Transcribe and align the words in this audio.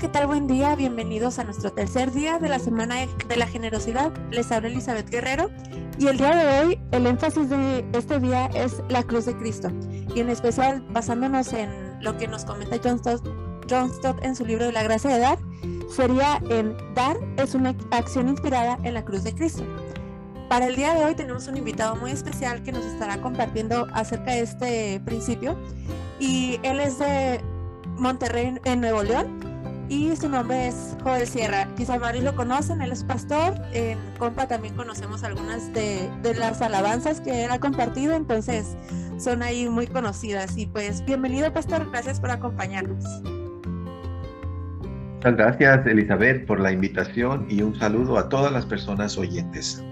¿qué 0.00 0.08
tal? 0.08 0.26
Buen 0.26 0.46
día, 0.46 0.74
bienvenidos 0.76 1.38
a 1.38 1.44
nuestro 1.44 1.74
tercer 1.74 2.10
día 2.10 2.38
de 2.38 2.48
la 2.48 2.58
Semana 2.58 3.06
de 3.28 3.36
la 3.36 3.46
Generosidad. 3.46 4.10
Les 4.30 4.50
habla 4.50 4.70
Elizabeth 4.70 5.10
Guerrero 5.10 5.50
y 5.98 6.06
el 6.06 6.16
día 6.16 6.34
de 6.34 6.58
hoy 6.58 6.80
el 6.92 7.06
énfasis 7.06 7.50
de 7.50 7.84
este 7.92 8.18
día 8.18 8.46
es 8.54 8.82
la 8.88 9.02
cruz 9.02 9.26
de 9.26 9.36
Cristo 9.36 9.70
y 10.14 10.20
en 10.20 10.30
especial 10.30 10.82
basándonos 10.88 11.52
en 11.52 12.02
lo 12.02 12.16
que 12.16 12.26
nos 12.26 12.46
comenta 12.46 12.80
John 12.82 12.98
Stott, 12.98 13.22
John 13.68 13.92
Stott 13.92 14.24
en 14.24 14.34
su 14.34 14.46
libro 14.46 14.64
de 14.64 14.72
la 14.72 14.82
gracia 14.84 15.10
de 15.10 15.18
dar, 15.18 15.38
sería 15.94 16.40
en 16.48 16.74
dar 16.94 17.18
es 17.36 17.54
una 17.54 17.76
acción 17.90 18.30
inspirada 18.30 18.78
en 18.84 18.94
la 18.94 19.04
cruz 19.04 19.22
de 19.22 19.34
Cristo. 19.34 19.64
Para 20.48 20.68
el 20.68 20.76
día 20.76 20.94
de 20.94 21.04
hoy 21.04 21.14
tenemos 21.14 21.46
un 21.46 21.58
invitado 21.58 21.94
muy 21.96 22.12
especial 22.12 22.62
que 22.62 22.72
nos 22.72 22.86
estará 22.86 23.20
compartiendo 23.20 23.86
acerca 23.92 24.30
de 24.30 24.40
este 24.40 25.00
principio 25.04 25.58
y 26.18 26.58
él 26.62 26.80
es 26.80 26.98
de 26.98 27.42
Monterrey 27.98 28.54
en 28.64 28.80
Nuevo 28.80 29.02
León 29.02 29.49
y 29.90 30.14
su 30.14 30.28
nombre 30.28 30.68
es 30.68 30.96
Joel 31.02 31.26
Sierra. 31.26 31.66
Quizá 31.76 31.98
varios 31.98 32.22
lo 32.22 32.36
conocen, 32.36 32.80
él 32.80 32.92
es 32.92 33.02
pastor. 33.02 33.54
En 33.72 33.98
Compa 34.20 34.46
también 34.46 34.74
conocemos 34.76 35.24
algunas 35.24 35.72
de, 35.72 36.08
de, 36.22 36.34
las 36.36 36.62
alabanzas 36.62 37.20
que 37.20 37.44
él 37.44 37.50
ha 37.50 37.58
compartido, 37.58 38.14
entonces 38.14 38.76
son 39.18 39.42
ahí 39.42 39.68
muy 39.68 39.88
conocidas. 39.88 40.56
Y 40.56 40.66
pues 40.66 41.04
bienvenido, 41.04 41.52
pastor, 41.52 41.90
gracias 41.90 42.20
por 42.20 42.30
acompañarnos. 42.30 43.04
Muchas 45.16 45.36
gracias, 45.36 45.86
Elizabeth, 45.86 46.46
por 46.46 46.60
la 46.60 46.70
invitación 46.70 47.46
y 47.50 47.60
un 47.62 47.76
saludo 47.76 48.16
a 48.16 48.28
todas 48.28 48.52
las 48.52 48.66
personas 48.66 49.18
oyentes. 49.18 49.84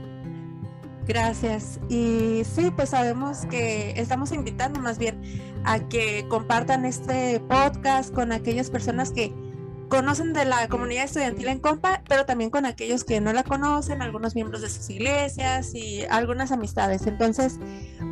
Gracias. 1.09 1.80
Y 1.89 2.42
sí, 2.45 2.70
pues 2.77 2.91
sabemos 2.91 3.47
que 3.47 3.95
estamos 3.97 4.30
invitando 4.30 4.78
más 4.78 4.98
bien 4.98 5.20
a 5.65 5.80
que 5.80 6.25
compartan 6.28 6.84
este 6.84 7.41
podcast 7.41 8.15
con 8.15 8.31
aquellas 8.31 8.70
personas 8.70 9.11
que 9.11 9.34
conocen 9.89 10.33
de 10.33 10.44
la 10.44 10.69
comunidad 10.69 11.05
estudiantil 11.05 11.48
en 11.48 11.58
Compa, 11.58 12.03
pero 12.08 12.25
también 12.27 12.50
con 12.50 12.67
aquellos 12.67 13.05
que 13.05 13.20
no 13.20 13.33
la 13.33 13.42
conocen, 13.42 14.03
algunos 14.03 14.34
miembros 14.34 14.62
de 14.62 14.69
sus 14.69 14.89
iglesias 14.91 15.75
y 15.75 16.05
algunas 16.11 16.53
amistades. 16.53 17.06
Entonces, 17.06 17.58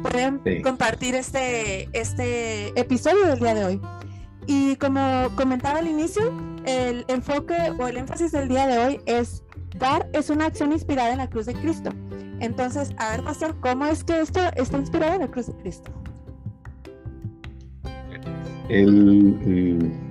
pueden 0.02 0.40
compartir 0.62 1.14
este, 1.14 1.88
este 1.92 2.78
episodio 2.78 3.26
del 3.26 3.38
día 3.38 3.54
de 3.54 3.64
hoy. 3.64 3.80
Y 4.46 4.76
como 4.76 5.30
comentaba 5.34 5.80
al 5.80 5.88
inicio, 5.88 6.32
el 6.64 7.04
enfoque 7.08 7.56
o 7.78 7.88
el 7.88 7.96
énfasis 7.96 8.32
del 8.32 8.48
día 8.48 8.66
de 8.66 8.78
hoy 8.78 9.00
es 9.06 9.42
dar 9.78 10.08
es 10.12 10.30
una 10.30 10.46
acción 10.46 10.72
inspirada 10.72 11.10
en 11.10 11.18
la 11.18 11.28
cruz 11.28 11.46
de 11.46 11.54
Cristo. 11.54 11.90
Entonces, 12.40 12.92
a 12.98 13.10
ver, 13.10 13.22
Pastor, 13.24 13.56
¿cómo 13.60 13.86
es 13.86 14.04
que 14.04 14.20
esto 14.20 14.40
está 14.56 14.78
inspirado 14.78 15.14
en 15.14 15.20
la 15.20 15.28
cruz 15.28 15.46
de 15.46 15.54
Cristo? 15.56 15.92
el 18.68 19.38
el 19.44 20.05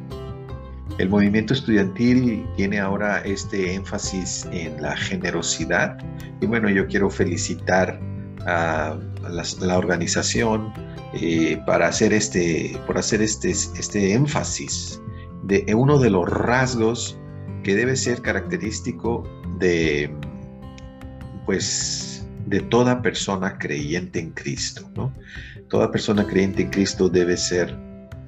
movimiento 1.09 1.53
estudiantil 1.53 2.45
tiene 2.55 2.79
ahora 2.79 3.19
este 3.21 3.73
énfasis 3.73 4.47
en 4.51 4.81
la 4.81 4.95
generosidad 4.95 5.97
y 6.41 6.45
bueno, 6.45 6.69
yo 6.69 6.87
quiero 6.87 7.09
felicitar 7.09 7.99
a 8.45 8.97
la, 9.61 9.77
organización 9.77 10.71
eh, 11.13 11.59
para 11.65 11.87
hacer 11.87 12.13
este, 12.13 12.77
por 12.87 12.97
hacer 12.97 13.21
este, 13.21 13.52
este 13.52 14.13
énfasis 14.13 15.02
de 15.43 15.65
uno 15.75 15.99
de 15.99 16.09
los 16.09 16.29
rasgos 16.29 17.19
que 17.63 17.75
debe 17.75 17.95
ser 17.95 18.21
característico 18.21 19.23
de, 19.57 20.11
pues, 21.45 22.27
de 22.45 22.61
toda 22.61 23.02
persona 23.02 23.57
creyente 23.57 24.19
en 24.19 24.31
Cristo, 24.31 24.89
¿no? 24.95 25.13
Toda 25.67 25.91
persona 25.91 26.25
creyente 26.27 26.61
en 26.61 26.69
Cristo 26.69 27.09
debe 27.09 27.35
ser 27.37 27.75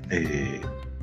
eh, 0.09 0.59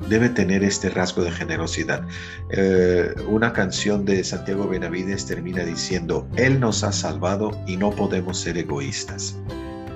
debe 0.09 0.29
tener 0.29 0.63
este 0.63 0.89
rasgo 0.89 1.23
de 1.23 1.31
generosidad. 1.31 2.07
Eh, 2.51 3.13
una 3.27 3.53
canción 3.53 4.05
de 4.05 4.23
Santiago 4.23 4.67
Benavides 4.67 5.25
termina 5.25 5.63
diciendo, 5.63 6.27
Él 6.35 6.59
nos 6.59 6.83
ha 6.83 6.91
salvado 6.91 7.51
y 7.67 7.77
no 7.77 7.91
podemos 7.91 8.39
ser 8.39 8.57
egoístas. 8.57 9.37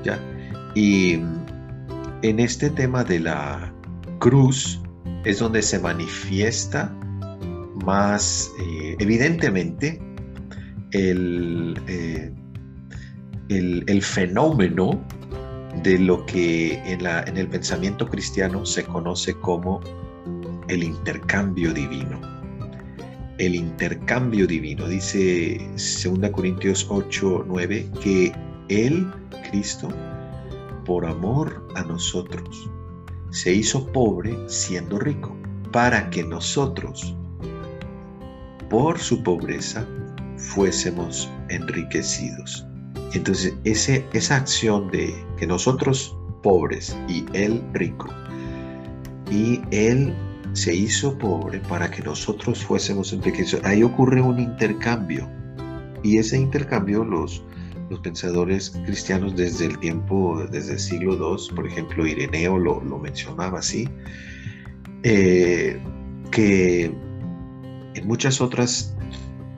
¿Ya? 0.04 0.18
Y 0.76 1.20
en 2.22 2.40
este 2.40 2.70
tema 2.70 3.04
de 3.04 3.20
la 3.20 3.74
cruz 4.20 4.82
es 5.26 5.40
donde 5.40 5.62
se 5.62 5.80
manifiesta 5.80 6.94
más 7.86 8.52
eh, 8.60 8.96
evidentemente 9.00 10.02
eh, 10.92 12.32
el, 13.50 13.84
el 13.88 14.02
fenómeno 14.02 15.02
de 15.84 16.00
lo 16.00 16.26
que 16.26 16.74
en, 16.86 17.04
la, 17.04 17.24
en 17.24 17.38
el 17.38 17.48
pensamiento 17.48 18.08
cristiano 18.08 18.66
se 18.66 18.84
conoce 18.84 19.34
como 19.36 19.82
el 20.68 20.84
intercambio 20.84 21.74
divino. 21.74 22.20
El 23.38 23.56
intercambio 23.56 24.46
divino, 24.46 24.88
dice 24.88 25.60
2 25.72 26.30
Corintios 26.32 26.86
8, 26.90 27.46
9, 27.48 27.90
que 28.02 28.32
Él, 28.68 29.10
Cristo, 29.50 29.88
por 30.86 31.06
amor 31.06 31.66
a 31.76 31.84
nosotros, 31.84 32.70
se 33.32 33.54
hizo 33.54 33.86
pobre 33.92 34.36
siendo 34.48 35.00
rico, 35.00 35.36
para 35.72 36.10
que 36.10 36.24
nosotros, 36.24 37.16
por 38.70 39.00
su 39.00 39.24
pobreza, 39.24 39.88
fuésemos 40.38 41.30
enriquecidos. 41.50 42.69
Entonces, 43.14 43.56
ese, 43.64 44.06
esa 44.14 44.36
acción 44.36 44.90
de 44.92 45.14
que 45.38 45.48
nosotros 45.48 46.16
pobres 46.44 46.98
y 47.08 47.26
Él 47.34 47.64
rico, 47.74 48.08
y 49.32 49.62
Él 49.72 50.14
se 50.54 50.74
hizo 50.74 51.18
pobre 51.18 51.60
para 51.60 51.90
que 51.90 52.02
nosotros 52.02 52.64
fuésemos 52.64 53.14
enriquecidos, 53.14 53.64
ahí 53.66 53.84
ocurre 53.84 54.22
un 54.22 54.40
intercambio. 54.40 55.30
Y 56.04 56.18
ese 56.18 56.38
intercambio 56.38 57.04
los, 57.04 57.44
los 57.90 58.00
pensadores 58.00 58.72
cristianos 58.86 59.36
desde 59.36 59.66
el 59.66 59.80
tiempo, 59.80 60.44
desde 60.52 60.74
el 60.74 60.80
siglo 60.80 61.14
II, 61.14 61.56
por 61.56 61.68
ejemplo, 61.68 62.08
Ireneo 62.08 62.58
lo, 62.58 62.82
lo 62.82 62.98
mencionaba 62.98 63.60
así, 63.60 63.88
eh, 65.04 65.80
que 66.32 66.86
en 67.96 68.08
muchas 68.08 68.42
otras, 68.42 68.96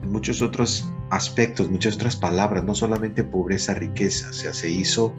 en 0.02 0.12
muchos 0.12 0.42
otros 0.42 0.90
aspectos, 1.12 1.70
muchas 1.70 1.96
otras 1.96 2.16
palabras, 2.16 2.64
no 2.64 2.74
solamente 2.74 3.22
pobreza, 3.22 3.74
riqueza, 3.74 4.30
o 4.30 4.32
sea, 4.32 4.54
se 4.54 4.70
hizo, 4.70 5.14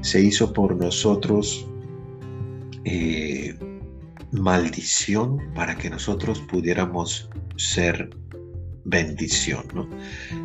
se 0.00 0.20
hizo 0.20 0.52
por 0.52 0.74
nosotros 0.74 1.64
eh, 2.84 3.56
maldición 4.32 5.38
para 5.54 5.76
que 5.78 5.88
nosotros 5.90 6.40
pudiéramos 6.50 7.30
ser 7.56 8.10
bendición, 8.84 9.64
¿no? 9.72 9.88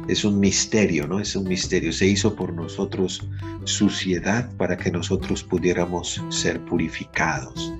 Es 0.08 0.24
un 0.24 0.40
misterio, 0.40 1.08
¿no? 1.08 1.20
Es 1.20 1.36
un 1.36 1.48
misterio. 1.48 1.92
Se 1.92 2.06
hizo 2.06 2.36
por 2.36 2.54
nosotros 2.54 3.28
suciedad 3.64 4.56
para 4.58 4.78
que 4.78 4.92
nosotros 4.92 5.44
pudiéramos 5.44 6.24
ser 6.30 6.64
purificados 6.66 7.74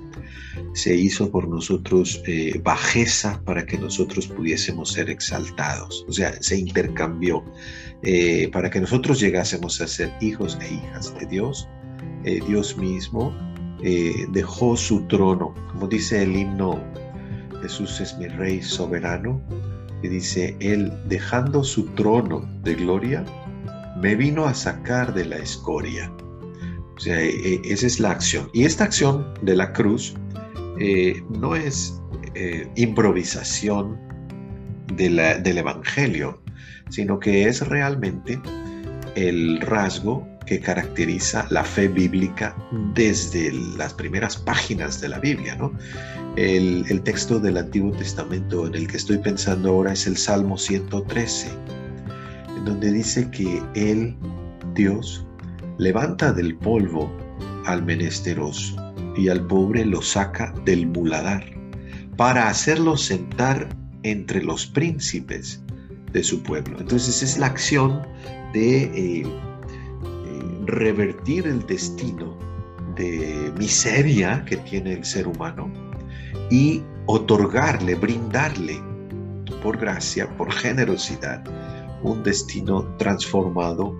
se 0.74 0.94
hizo 0.94 1.30
por 1.30 1.48
nosotros 1.48 2.22
eh, 2.26 2.60
bajeza 2.62 3.42
para 3.44 3.66
que 3.66 3.78
nosotros 3.78 4.26
pudiésemos 4.28 4.92
ser 4.92 5.10
exaltados. 5.10 6.04
O 6.08 6.12
sea, 6.12 6.40
se 6.40 6.58
intercambió 6.58 7.44
eh, 8.02 8.48
para 8.52 8.70
que 8.70 8.80
nosotros 8.80 9.20
llegásemos 9.20 9.80
a 9.80 9.88
ser 9.88 10.12
hijos 10.20 10.58
e 10.60 10.74
hijas 10.74 11.18
de 11.18 11.26
Dios. 11.26 11.68
Eh, 12.24 12.40
Dios 12.46 12.76
mismo 12.76 13.34
dejó 14.32 14.76
su 14.76 15.02
trono, 15.06 15.54
como 15.70 15.86
dice 15.86 16.24
el 16.24 16.34
himno, 16.34 16.82
Jesús 17.62 18.00
es 18.00 18.18
mi 18.18 18.26
rey 18.26 18.60
soberano, 18.60 19.40
y 20.02 20.08
dice, 20.08 20.56
Él 20.58 20.92
dejando 21.06 21.62
su 21.62 21.84
trono 21.90 22.40
de 22.64 22.74
gloria, 22.74 23.24
me 24.00 24.16
vino 24.16 24.46
a 24.46 24.54
sacar 24.54 25.14
de 25.14 25.26
la 25.26 25.36
escoria. 25.36 26.12
O 26.96 27.00
sea, 27.00 27.20
esa 27.20 27.86
es 27.86 28.00
la 28.00 28.10
acción. 28.10 28.50
Y 28.52 28.64
esta 28.64 28.82
acción 28.82 29.32
de 29.42 29.54
la 29.54 29.72
cruz 29.72 30.16
eh, 30.80 31.22
no 31.30 31.56
es 31.56 32.00
eh, 32.34 32.68
improvisación 32.76 33.98
del 34.94 35.58
Evangelio, 35.58 36.40
sino 36.88 37.20
que 37.20 37.46
es 37.46 37.66
realmente 37.66 38.40
el 39.14 39.60
rasgo 39.60 40.26
que 40.46 40.60
caracteriza 40.60 41.46
la 41.50 41.62
fe 41.62 41.88
bíblica 41.88 42.56
desde 42.94 43.52
las 43.76 43.92
primeras 43.92 44.36
páginas 44.36 45.00
de 45.00 45.10
la 45.10 45.18
Biblia. 45.18 45.54
¿no? 45.56 45.72
El, 46.36 46.84
el, 46.88 47.02
texto 47.02 47.38
del 47.38 47.58
Antiguo 47.58 47.92
Testamento 47.92 48.66
en 48.66 48.74
el 48.74 48.88
que 48.88 48.96
estoy 48.96 49.18
pensando 49.18 49.68
ahora 49.70 49.92
es 49.92 50.06
el 50.06 50.16
Salmo 50.16 50.56
113, 50.56 51.48
en 52.56 52.64
donde 52.64 52.92
dice 52.92 53.30
que 53.30 53.62
Él, 53.74 54.16
Dios, 54.74 55.26
levanta 55.76 56.32
del 56.32 56.56
polvo 56.56 57.12
al 57.66 57.84
menesteroso 57.84 58.87
y 59.18 59.28
al 59.28 59.46
pobre 59.46 59.84
lo 59.84 60.00
saca 60.00 60.54
del 60.64 60.86
muladar, 60.86 61.44
para 62.16 62.48
hacerlo 62.48 62.96
sentar 62.96 63.68
entre 64.04 64.42
los 64.42 64.66
príncipes 64.66 65.62
de 66.12 66.22
su 66.22 66.42
pueblo. 66.42 66.78
Entonces 66.78 67.22
es 67.22 67.36
la 67.36 67.46
acción 67.46 68.06
de 68.52 68.84
eh, 68.84 69.22
eh, 69.22 69.26
revertir 70.66 71.46
el 71.46 71.66
destino 71.66 72.38
de 72.94 73.52
miseria 73.58 74.44
que 74.44 74.56
tiene 74.58 74.94
el 74.94 75.04
ser 75.04 75.26
humano 75.26 75.70
y 76.50 76.82
otorgarle, 77.06 77.94
brindarle 77.96 78.80
por 79.62 79.78
gracia, 79.78 80.28
por 80.36 80.52
generosidad, 80.52 81.42
un 82.02 82.22
destino 82.22 82.84
transformado 82.96 83.98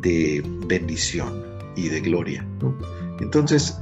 de 0.00 0.42
bendición 0.66 1.44
y 1.76 1.88
de 1.88 2.00
gloria. 2.00 2.46
Entonces, 3.20 3.80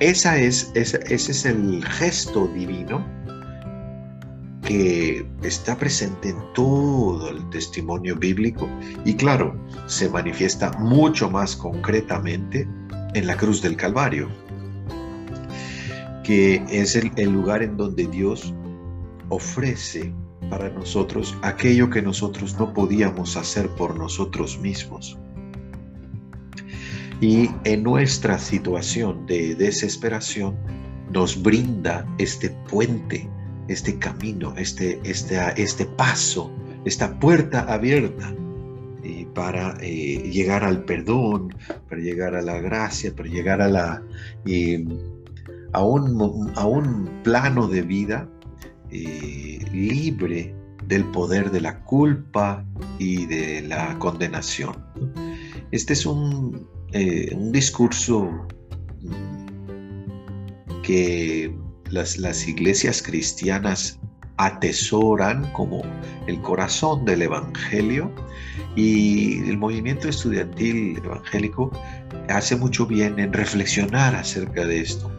esa 0.00 0.38
es, 0.38 0.70
ese 0.74 1.02
es 1.10 1.44
el 1.44 1.84
gesto 1.84 2.46
divino 2.48 3.04
que 4.62 5.26
está 5.42 5.76
presente 5.76 6.30
en 6.30 6.38
todo 6.54 7.28
el 7.30 7.50
testimonio 7.50 8.16
bíblico 8.16 8.68
y 9.04 9.14
claro, 9.14 9.54
se 9.86 10.08
manifiesta 10.08 10.70
mucho 10.78 11.30
más 11.30 11.56
concretamente 11.56 12.68
en 13.14 13.26
la 13.26 13.36
cruz 13.36 13.60
del 13.62 13.76
Calvario, 13.76 14.28
que 16.22 16.62
es 16.70 16.94
el 16.94 17.30
lugar 17.32 17.62
en 17.62 17.76
donde 17.76 18.06
Dios 18.06 18.54
ofrece 19.28 20.14
para 20.50 20.68
nosotros 20.70 21.36
aquello 21.42 21.90
que 21.90 22.02
nosotros 22.02 22.58
no 22.58 22.72
podíamos 22.72 23.36
hacer 23.36 23.68
por 23.70 23.96
nosotros 23.96 24.58
mismos. 24.58 25.18
Y 27.20 27.50
en 27.64 27.82
nuestra 27.82 28.38
situación 28.38 29.26
de 29.26 29.54
desesperación 29.54 30.56
nos 31.12 31.42
brinda 31.42 32.06
este 32.18 32.50
puente, 32.68 33.28
este 33.68 33.98
camino, 33.98 34.54
este, 34.56 35.00
este, 35.04 35.38
este 35.56 35.84
paso, 35.84 36.50
esta 36.84 37.18
puerta 37.18 37.60
abierta 37.72 38.34
eh, 39.04 39.26
para 39.34 39.76
eh, 39.80 40.30
llegar 40.30 40.64
al 40.64 40.84
perdón, 40.84 41.54
para 41.88 42.00
llegar 42.00 42.34
a 42.34 42.42
la 42.42 42.60
gracia, 42.60 43.14
para 43.14 43.28
llegar 43.28 43.60
a, 43.60 43.68
la, 43.68 44.02
eh, 44.46 44.82
a, 45.72 45.84
un, 45.84 46.52
a 46.56 46.66
un 46.66 47.10
plano 47.22 47.68
de 47.68 47.82
vida 47.82 48.28
eh, 48.90 49.64
libre 49.72 50.54
del 50.86 51.04
poder 51.04 51.52
de 51.52 51.60
la 51.60 51.84
culpa 51.84 52.64
y 52.98 53.26
de 53.26 53.62
la 53.62 53.96
condenación. 54.00 54.74
Este 55.70 55.92
es 55.92 56.04
un, 56.06 56.66
eh, 56.92 57.34
un 57.34 57.52
discurso 57.52 58.30
mm, 59.02 60.82
que 60.82 61.54
las, 61.90 62.18
las 62.18 62.46
iglesias 62.46 63.02
cristianas 63.02 63.98
atesoran 64.38 65.50
como 65.52 65.82
el 66.26 66.40
corazón 66.40 67.04
del 67.04 67.22
Evangelio 67.22 68.10
y 68.76 69.38
el 69.48 69.58
movimiento 69.58 70.08
estudiantil 70.08 70.96
evangélico 71.04 71.70
hace 72.28 72.56
mucho 72.56 72.86
bien 72.86 73.18
en 73.18 73.32
reflexionar 73.32 74.14
acerca 74.14 74.64
de 74.64 74.80
esto. 74.80 75.12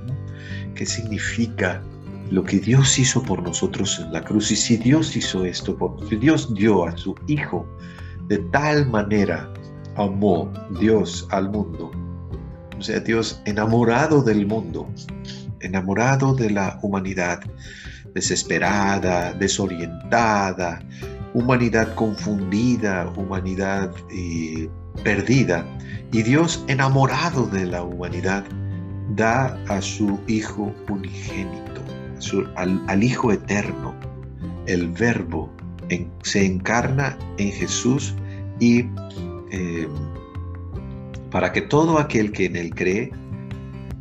¿Qué 0.74 0.86
significa 0.86 1.84
lo 2.32 2.44
que 2.44 2.60
Dios 2.60 2.98
hizo 2.98 3.22
por 3.22 3.44
nosotros 3.44 4.00
en 4.00 4.14
la 4.14 4.24
cruz. 4.24 4.52
Y 4.52 4.56
si 4.56 4.78
Dios 4.78 5.16
hizo 5.16 5.46
esto 5.46 5.78
por 5.78 5.92
nosotros, 5.92 6.22
Dios 6.22 6.54
dio 6.54 6.86
a 6.86 6.98
su 6.98 7.14
Hijo, 7.28 7.68
de 8.28 8.38
tal 8.52 8.90
manera 8.90 9.52
amó 9.96 10.52
Dios 10.80 11.28
al 11.32 11.50
mundo. 11.50 11.92
O 12.78 12.82
sea, 12.82 13.00
Dios 13.00 13.42
enamorado 13.46 14.24
del 14.24 14.48
mundo, 14.48 14.88
enamorado 15.60 16.34
de 16.34 16.50
la 16.50 16.80
humanidad, 16.82 17.42
desesperada, 18.14 19.34
desorientada, 19.34 20.82
humanidad 21.34 21.94
confundida, 21.96 23.12
humanidad 23.16 23.92
eh, 24.12 24.70
perdida. 25.04 25.66
Y 26.12 26.24
Dios 26.24 26.64
enamorado 26.68 27.46
de 27.46 27.66
la 27.66 27.84
humanidad 27.84 28.44
da 29.16 29.58
a 29.68 29.82
su 29.82 30.20
Hijo 30.28 30.74
unigénito 30.90 31.72
al, 32.56 33.04
Hijo 33.04 33.32
Eterno. 33.32 33.94
El 34.66 34.90
Verbo 34.90 35.50
se 36.24 36.46
encarna 36.46 37.18
en 37.38 37.52
Jesús 37.52 38.16
y 38.60 38.86
em, 39.52 39.90
para 41.30 41.52
que 41.52 41.62
todo 41.62 42.00
aquel 42.00 42.32
que 42.32 42.46
en 42.46 42.56
Él 42.56 42.74
cree 42.76 43.12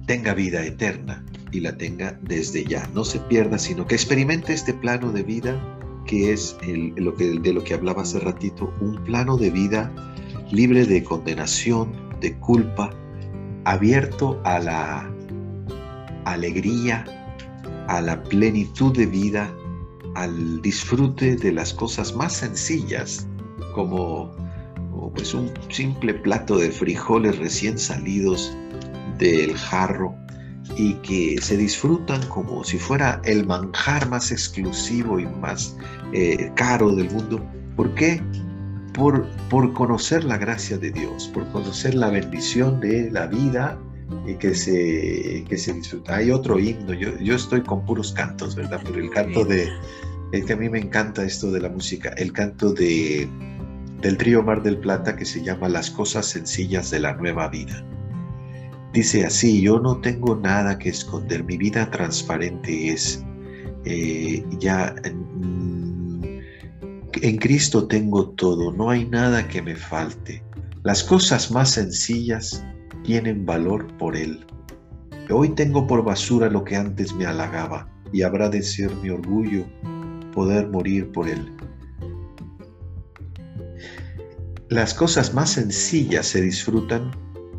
tenga 0.07 0.35
vida 0.35 0.65
eterna 0.65 1.25
y 1.53 1.61
la 1.61 1.77
tenga 1.77 2.19
desde 2.23 2.65
ya. 2.65 2.89
No 2.95 3.05
se 3.05 3.19
pierda, 3.21 3.59
sino 3.59 3.87
que 3.87 3.95
experimente 3.95 4.53
este 4.53 4.75
plano 4.75 5.13
de 5.13 5.23
vida 5.23 5.61
que 6.07 6.33
es 6.33 6.57
lo 6.97 7.15
que, 7.15 7.39
de 7.39 7.53
lo 7.53 7.63
que 7.63 7.75
hablaba 7.75 8.03
hace 8.03 8.19
ratito, 8.19 8.73
un 8.81 8.97
plano 9.05 9.37
de 9.37 9.51
vida 9.51 9.93
libre 10.51 10.85
de 10.85 11.05
condenación, 11.05 11.93
de 12.21 12.37
culpa, 12.39 12.91
abierto 13.65 14.41
a 14.45 14.59
la 14.59 15.11
alegría, 16.25 17.05
a 17.89 18.01
la 18.01 18.23
plenitud 18.25 18.97
de 18.97 19.07
vida, 19.07 19.55
al 20.17 20.61
disfrute 20.63 21.37
de 21.37 21.53
las 21.53 21.73
cosas 21.73 22.15
más 22.17 22.33
sencillas, 22.33 23.29
como, 23.75 24.35
pues 25.09 25.33
un 25.33 25.51
simple 25.71 26.13
plato 26.13 26.59
de 26.59 26.71
frijoles 26.71 27.39
recién 27.39 27.79
salidos 27.79 28.55
del 29.19 29.57
jarro 29.57 30.15
y 30.77 30.95
que 30.97 31.41
se 31.41 31.57
disfrutan 31.57 32.21
como 32.29 32.63
si 32.65 32.79
fuera 32.79 33.21
el 33.25 33.47
manjar 33.47 34.09
más 34.09 34.31
exclusivo 34.31 35.19
y 35.19 35.27
más 35.27 35.77
eh, 36.13 36.51
caro 36.55 36.95
del 36.95 37.11
mundo. 37.11 37.45
¿Por 37.77 37.95
qué? 37.95 38.23
Por, 38.93 39.27
por 39.49 39.73
conocer 39.73 40.25
la 40.25 40.37
gracia 40.37 40.77
de 40.77 40.91
Dios, 40.91 41.31
por 41.33 41.49
conocer 41.51 41.95
la 41.95 42.11
bendición 42.11 42.81
de 42.81 43.11
la 43.11 43.27
vida 43.27 43.79
y 44.27 44.35
que 44.35 44.55
se, 44.55 45.45
que 45.49 45.57
se 45.57 45.73
disfruta. 45.73 46.17
Hay 46.17 46.31
otro 46.31 46.59
himno, 46.59 46.93
yo, 46.93 47.17
yo 47.19 47.37
estoy 47.37 47.63
con 47.63 47.85
puros 47.85 48.13
cantos, 48.13 48.55
¿verdad? 48.55 48.81
Pero 48.85 48.99
el 48.99 49.11
canto 49.11 49.45
de, 49.45 49.69
es 50.33 50.45
que 50.45 50.53
a 50.53 50.57
mí 50.57 50.69
me 50.69 50.81
encanta 50.81 51.25
esto 51.25 51.51
de 51.51 51.61
la 51.61 51.69
música, 51.69 52.11
el 52.17 52.33
canto 52.33 52.73
de, 52.73 53.29
del 54.03 54.17
trío 54.17 54.43
Mar 54.43 54.63
del 54.63 54.79
Plata 54.79 55.17
que 55.17 55.25
se 55.25 55.43
llama 55.43 55.69
Las 55.69 55.91
cosas 55.91 56.27
sencillas 56.27 56.91
de 56.91 57.01
la 57.01 57.15
nueva 57.15 57.49
vida. 57.49 57.85
Dice 58.93 59.25
así, 59.25 59.61
yo 59.63 59.79
no 59.79 60.01
tengo 60.01 60.35
nada 60.37 60.79
que 60.79 60.89
esconder, 60.89 61.45
mi 61.45 61.57
vida 61.57 61.91
transparente 61.91 62.93
es, 62.93 63.25
eh, 63.85 64.45
ya 64.59 64.95
mm, 65.15 66.23
en 67.23 67.37
Cristo 67.37 67.87
tengo 67.87 68.31
todo, 68.31 68.73
no 68.73 68.91
hay 68.91 69.05
nada 69.07 69.47
que 69.47 69.63
me 69.63 69.77
falte. 69.77 70.43
Las 70.83 71.05
cosas 71.05 71.51
más 71.51 71.71
sencillas 71.71 72.65
tienen 73.05 73.45
valor 73.45 73.87
por 73.99 74.17
Él. 74.17 74.45
Hoy 75.31 75.51
tengo 75.51 75.87
por 75.87 76.03
basura 76.03 76.49
lo 76.49 76.65
que 76.65 76.75
antes 76.75 77.15
me 77.15 77.27
halagaba 77.27 77.89
y 78.13 78.23
habrá 78.23 78.49
de 78.49 78.63
ser 78.63 78.95
mi 78.97 79.11
orgullo 79.11 79.65
poder 80.35 80.69
morir 80.69 81.13
por 81.13 81.29
Él. 81.29 81.53
Las 84.71 84.95
cosas 84.95 85.35
más 85.35 85.51
sencillas 85.51 86.27
se 86.27 86.43
disfrutan 86.43 87.11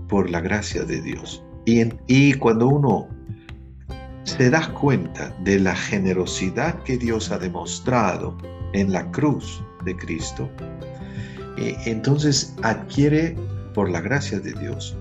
por 0.07 0.29
la 0.29 0.39
gracia 0.39 0.83
de 0.83 1.01
Dios. 1.01 1.43
Y, 1.65 2.33
cuando 2.35 2.69
uno 2.69 3.09
se 4.23 4.49
da 4.49 4.73
cuenta 4.73 5.35
de 5.43 5.59
la 5.59 5.75
generosidad 5.75 6.81
que 6.83 6.97
Dios 6.97 7.29
ha 7.29 7.37
demostrado 7.37 8.37
en 8.71 8.93
la 8.93 9.11
cruz 9.11 9.61
de 9.83 9.97
Cristo, 9.97 10.49
eh, 11.57 11.75
entonces 11.85 12.55
adquiere 12.63 13.35
por 13.73 13.89
la 13.89 13.99
gracia 13.99 14.39
de 14.39 14.53
Dios 14.53 14.95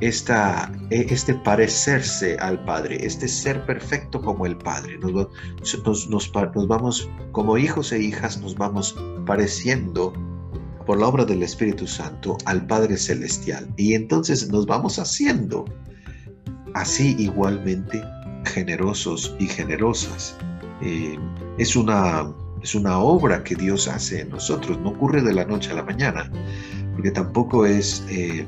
esta, 0.00 0.70
e, 0.90 1.06
este 1.10 1.34
parecerse 1.34 2.36
al 2.38 2.64
Padre, 2.64 3.04
este 3.04 3.26
ser 3.26 3.66
perfecto 3.66 4.22
como 4.22 4.46
el 4.46 4.56
Padre. 4.56 4.98
Nos, 4.98 6.08
nos, 6.08 6.32
vamos, 6.68 7.10
como 7.32 7.58
hijos 7.58 7.90
e 7.90 7.98
hijas, 7.98 8.40
nos 8.40 8.54
vamos 8.54 8.96
pareciendo 9.26 10.12
por 10.86 10.98
la 10.98 11.08
obra 11.08 11.24
del 11.24 11.42
Espíritu 11.42 11.86
Santo 11.86 12.38
al 12.44 12.66
Padre 12.66 12.96
Celestial. 12.96 13.68
Y 13.76 13.94
entonces 13.94 14.48
nos 14.48 14.66
vamos 14.66 14.98
haciendo 14.98 15.64
así 16.74 17.16
igualmente 17.18 18.02
generosos 18.44 19.34
y 19.38 19.46
generosas. 19.46 20.36
Eh, 20.80 21.18
es, 21.58 21.74
una, 21.74 22.32
es 22.62 22.74
una 22.74 22.98
obra 22.98 23.42
que 23.42 23.56
Dios 23.56 23.88
hace 23.88 24.20
en 24.20 24.30
nosotros, 24.30 24.78
no 24.80 24.90
ocurre 24.90 25.22
de 25.22 25.34
la 25.34 25.44
noche 25.44 25.72
a 25.72 25.74
la 25.74 25.82
mañana, 25.82 26.30
porque 26.94 27.10
tampoco 27.10 27.66
es... 27.66 28.04
Eh, 28.08 28.46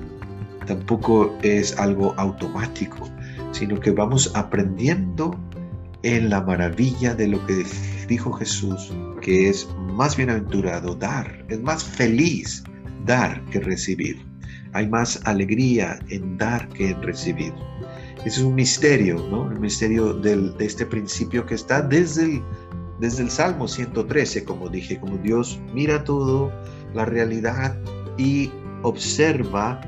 tampoco 0.67 1.35
es 1.43 1.79
algo 1.79 2.13
automático, 2.19 3.09
sino 3.53 3.81
que 3.81 3.91
vamos 3.91 4.31
aprendiendo 4.35 5.35
en 6.03 6.29
la 6.29 6.43
maravilla 6.43 7.15
de 7.15 7.29
lo 7.29 7.45
que 7.47 7.65
dijo 8.09 8.33
Jesús, 8.33 8.93
que 9.21 9.49
es 9.49 9.69
más 9.93 10.17
bienaventurado 10.17 10.95
dar, 10.95 11.45
es 11.49 11.61
más 11.61 11.85
feliz 11.85 12.65
dar 13.05 13.45
que 13.47 13.61
recibir. 13.61 14.27
Hay 14.73 14.89
más 14.89 15.21
alegría 15.25 15.99
en 16.09 16.37
dar 16.37 16.69
que 16.71 16.91
en 16.91 17.03
recibir. 17.03 17.53
Es 18.25 18.39
un 18.39 18.55
misterio, 18.55 19.25
¿no? 19.31 19.51
El 19.51 19.61
misterio 19.61 20.15
de 20.15 20.53
este 20.59 20.85
principio 20.85 21.47
que 21.47 21.55
está 21.55 21.81
desde 21.81 22.25
el, 22.25 22.43
desde 22.99 23.23
el 23.23 23.31
Salmo 23.31 23.69
113, 23.69 24.45
como 24.45 24.69
dije, 24.69 24.99
como 24.99 25.19
Dios 25.19 25.61
mira 25.73 26.03
todo, 26.05 26.53
la 26.95 27.05
realidad 27.05 27.79
y 28.17 28.51
observa 28.83 29.81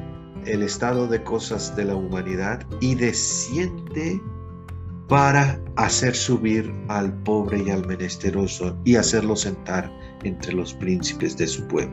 el 0.47 0.63
estado 0.63 1.07
de 1.07 1.23
cosas 1.23 1.75
de 1.77 1.85
la 1.85 1.95
humanidad 1.95 2.65
y 2.81 2.95
desciende 2.95 4.21
para 5.11 5.59
hacer 5.75 6.15
subir 6.15 6.73
al 6.87 7.13
pobre 7.25 7.65
y 7.67 7.71
al 7.71 7.85
menesteroso 7.85 8.79
y 8.85 8.95
hacerlo 8.95 9.35
sentar 9.35 9.91
entre 10.23 10.53
los 10.53 10.73
príncipes 10.73 11.37
de 11.37 11.49
su 11.49 11.67
pueblo. 11.67 11.93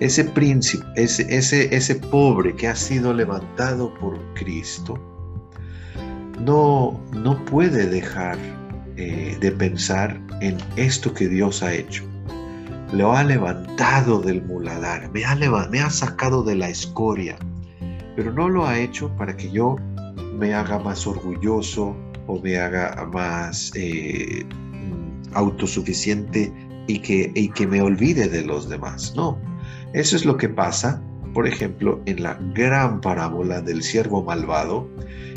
Ese 0.00 0.24
príncipe, 0.24 0.82
ese, 0.96 1.26
ese, 1.28 1.74
ese 1.76 1.96
pobre 1.96 2.56
que 2.56 2.66
ha 2.66 2.74
sido 2.74 3.12
levantado 3.12 3.92
por 4.00 4.18
Cristo, 4.32 4.98
no, 6.40 6.98
no 7.12 7.44
puede 7.44 7.88
dejar 7.88 8.38
eh, 8.96 9.36
de 9.38 9.52
pensar 9.52 10.18
en 10.40 10.56
esto 10.76 11.12
que 11.12 11.28
Dios 11.28 11.62
ha 11.62 11.74
hecho. 11.74 12.04
Lo 12.90 13.12
ha 13.12 13.22
levantado 13.22 14.20
del 14.20 14.42
muladar, 14.42 15.10
me 15.12 15.26
ha, 15.26 15.34
me 15.34 15.80
ha 15.80 15.90
sacado 15.90 16.42
de 16.42 16.54
la 16.54 16.70
escoria, 16.70 17.36
pero 18.16 18.32
no 18.32 18.48
lo 18.48 18.64
ha 18.64 18.78
hecho 18.78 19.14
para 19.18 19.36
que 19.36 19.50
yo 19.50 19.76
me 20.38 20.54
haga 20.54 20.78
más 20.78 21.06
orgulloso 21.06 21.94
o 22.26 22.40
me 22.40 22.58
haga 22.58 23.06
más 23.12 23.72
eh, 23.74 24.44
autosuficiente 25.32 26.52
y 26.86 26.98
que, 27.00 27.32
y 27.34 27.48
que 27.50 27.66
me 27.66 27.80
olvide 27.80 28.28
de 28.28 28.42
los 28.44 28.68
demás. 28.68 29.14
No, 29.16 29.38
eso 29.92 30.16
es 30.16 30.24
lo 30.24 30.36
que 30.36 30.48
pasa, 30.48 31.02
por 31.34 31.46
ejemplo, 31.46 32.00
en 32.06 32.22
la 32.22 32.34
gran 32.54 33.00
parábola 33.00 33.60
del 33.60 33.82
siervo 33.82 34.22
malvado, 34.22 34.88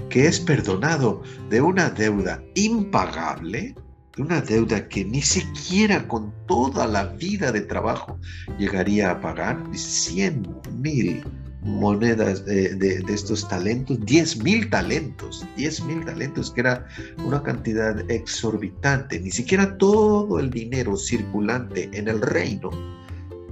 que 0.09 0.27
es 0.27 0.39
perdonado 0.39 1.21
de 1.49 1.61
una 1.61 1.89
deuda 1.89 2.41
impagable, 2.55 3.75
de 4.15 4.21
una 4.21 4.41
deuda 4.41 4.87
que 4.87 5.05
ni 5.05 5.21
siquiera 5.21 6.07
con 6.07 6.33
toda 6.47 6.87
la 6.87 7.05
vida 7.05 7.51
de 7.51 7.61
trabajo 7.61 8.17
llegaría 8.57 9.11
a 9.11 9.21
pagar, 9.21 9.61
100 9.73 10.47
mil 10.79 11.23
monedas 11.61 12.45
de, 12.45 13.03
estos 13.09 13.47
talentos, 13.47 13.99
10 14.05 14.43
mil 14.43 14.69
talentos, 14.69 15.45
10 15.57 15.83
mil 15.83 16.05
talentos, 16.05 16.51
que 16.51 16.61
era 16.61 16.87
una 17.25 17.43
cantidad 17.43 18.09
exorbitante, 18.09 19.19
ni 19.19 19.31
siquiera 19.31 19.77
todo 19.77 20.39
el 20.39 20.49
dinero 20.49 20.95
circulante 20.95 21.89
en 21.93 22.07
el 22.07 22.21
reino 22.21 22.69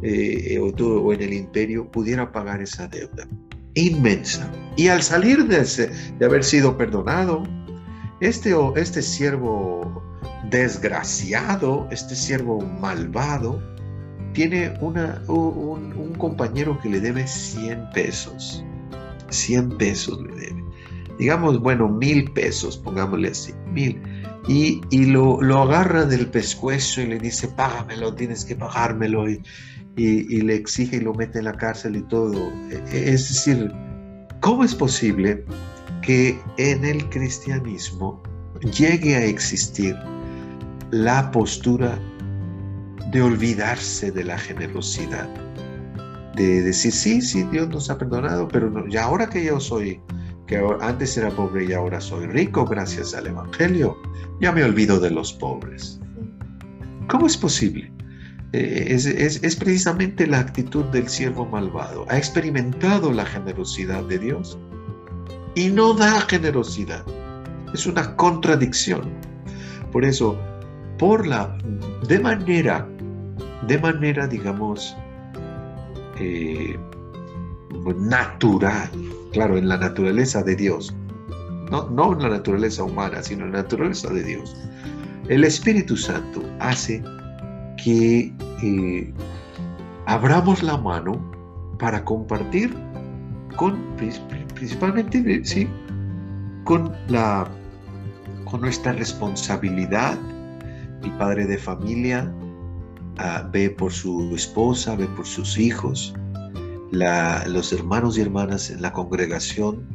eh, 0.02 0.58
o, 0.60 0.68
o, 0.68 1.14
en 1.14 1.22
el 1.22 1.34
imperio 1.34 1.90
pudiera 1.92 2.32
pagar 2.32 2.62
esa 2.62 2.88
deuda 2.88 3.28
inmensa. 3.74 4.50
Y 4.76 4.88
al 4.88 5.02
salir 5.04 5.46
de, 5.48 5.64
de 6.18 6.26
haber 6.26 6.44
sido 6.44 6.78
perdonado, 6.78 7.44
este, 8.20 8.56
este 8.76 9.02
siervo 9.02 10.04
desgraciado, 10.50 11.88
este 11.92 12.16
siervo 12.16 12.62
malvado, 12.62 13.62
tiene 14.34 14.74
una, 14.82 15.22
un, 15.28 16.14
compañero 16.18 16.80
que 16.82 16.90
le 16.90 17.00
debe 17.00 17.28
100 17.28 17.92
pesos. 17.94 18.64
100 19.30 19.78
pesos 19.78 20.22
le 20.22 20.34
debe. 20.34 20.64
Digamos, 21.20 21.60
bueno, 21.60 21.88
mil 21.88 22.32
pesos, 22.32 22.78
pongámosle 22.78 23.30
así, 23.30 23.54
mil. 23.72 24.02
Y, 24.48 25.06
lo, 25.06 25.42
lo, 25.42 25.64
agarra 25.64 26.06
del 26.06 26.28
pescuezo 26.28 27.02
y 27.02 27.08
le 27.08 27.20
dice, 27.20 27.48
págamelo, 27.50 28.14
tienes 28.14 28.46
que 28.46 28.56
pagármelo. 28.56 29.30
Y, 29.30 29.42
y, 29.98 30.42
le 30.42 30.56
exige 30.56 30.98
y 30.98 31.00
lo 31.02 31.14
mete 31.14 31.40
en 31.40 31.46
la 31.46 31.54
cárcel 31.54 31.96
y 31.96 32.02
todo. 32.04 32.52
E, 32.70 33.14
es 33.14 33.28
decir, 33.30 33.72
¿cómo 34.40 34.64
es 34.64 34.76
posible 34.76 35.44
que 36.02 36.40
en 36.58 36.86
el 36.86 37.10
cristianismo 37.10 38.22
llegue 38.62 39.16
a 39.16 39.26
existir 39.26 39.96
la 40.92 41.30
postura 41.32 42.00
de 43.12 43.22
olvidarse 43.22 44.12
de 44.12 44.24
la 44.24 44.38
generosidad, 44.38 45.30
de 46.36 46.62
decir, 46.62 46.92
sí, 46.92 47.22
sí, 47.22 47.44
Dios 47.52 47.70
nos 47.70 47.90
ha 47.90 47.98
perdonado, 47.98 48.48
pero 48.48 48.88
ya 48.88 49.06
ahora 49.06 49.28
que 49.28 49.44
yo 49.44 49.60
soy, 49.60 50.02
que 50.46 50.62
antes 50.82 51.18
era 51.18 51.30
pobre 51.30 51.66
y 51.66 51.74
ahora 51.74 52.00
soy 52.00 52.28
rico 52.28 52.66
gracias 52.66 53.14
al 53.14 53.28
Evangelio, 53.28 53.98
ya 54.40 54.52
me 54.52 54.64
olvido 54.64 55.00
de 55.00 55.12
los 55.12 55.34
pobres. 55.34 56.00
¿Cómo 57.08 57.28
es 57.28 57.38
posible? 57.38 57.92
Eh, 58.54 58.88
es, 58.90 59.06
es, 59.06 59.56
precisamente 59.56 60.26
la 60.26 60.40
actitud 60.40 60.86
del 60.86 61.08
siervo 61.08 61.46
malvado. 61.46 62.06
Ha 62.10 62.18
experimentado 62.18 63.12
la 63.12 63.26
generosidad 63.26 64.04
de 64.04 64.20
Dios 64.20 64.58
y 65.56 65.70
no 65.70 65.94
da 65.94 66.22
generosidad. 66.22 67.04
Es 67.74 67.86
una 67.86 68.16
contradicción. 68.16 69.02
Por 69.92 70.06
eso, 70.06 70.38
por 70.98 71.28
la, 71.28 71.58
de 72.08 72.20
manera 72.20 72.88
de 73.66 73.78
manera, 73.80 74.28
digamos, 74.28 74.96
eh, 76.20 76.78
natural, 77.98 78.90
claro, 79.32 79.58
en 79.58 79.68
la 79.68 79.78
naturaleza 79.78 80.44
de 80.44 80.56
Dios, 80.56 80.96
no, 81.72 81.90
no 81.90 82.14
en 82.14 82.22
la 82.22 82.30
naturaleza 82.30 82.84
humana, 82.84 83.22
sino 83.24 83.46
en 83.46 83.54
la 83.54 83.64
naturaleza 83.64 84.10
de 84.10 84.24
Dios. 84.24 84.56
El 85.28 85.44
Espíritu 85.44 85.98
Santo 85.98 86.42
hace 86.60 87.04
que 87.84 88.34
eh, 88.64 89.14
abramos 90.06 90.64
la 90.64 90.78
mano 90.78 91.20
para 91.80 92.04
compartir 92.04 92.74
con, 93.56 93.78
principalmente, 94.56 95.44
sí, 95.44 95.68
con, 96.64 96.94
la, 97.08 97.48
con 98.46 98.62
nuestra 98.62 98.94
responsabilidad, 98.94 100.18
y 101.04 101.10
padre 101.12 101.46
de 101.46 101.58
familia, 101.58 102.32
ve 103.52 103.70
por 103.70 103.92
su 103.92 104.34
esposa, 104.36 104.96
ve 104.96 105.08
por 105.08 105.26
sus 105.26 105.58
hijos. 105.58 106.14
los 106.92 107.74
hermanos 107.74 108.18
y 108.18 108.22
hermanas 108.22 108.70
en 108.70 108.82
la 108.82 108.94
congregación 108.94 109.86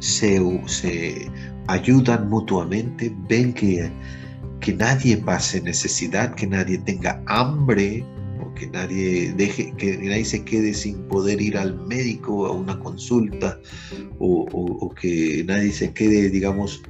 se, 0.00 0.40
se 0.66 1.30
ayudan 1.68 2.28
mutuamente, 2.28 3.14
ven 3.28 3.52
que, 3.52 3.90
que 4.60 4.74
nadie 4.74 5.16
pase 5.16 5.60
necesidad, 5.60 6.34
que 6.34 6.46
nadie 6.46 6.78
tenga 6.78 7.22
hambre, 7.26 8.04
que 8.54 8.66
nadie 8.68 9.32
deje, 9.34 9.72
que 9.76 9.98
nadie 9.98 10.24
se 10.24 10.44
quede 10.44 10.72
sin 10.72 10.96
poder 11.08 11.40
ir 11.40 11.58
al 11.58 11.78
médico 11.86 12.46
a 12.46 12.52
una 12.52 12.78
consulta, 12.78 13.60
o 14.18 14.94
que 15.00 15.44
nadie 15.46 15.72
se 15.72 15.92
quede, 15.92 16.30
digamos, 16.30 16.82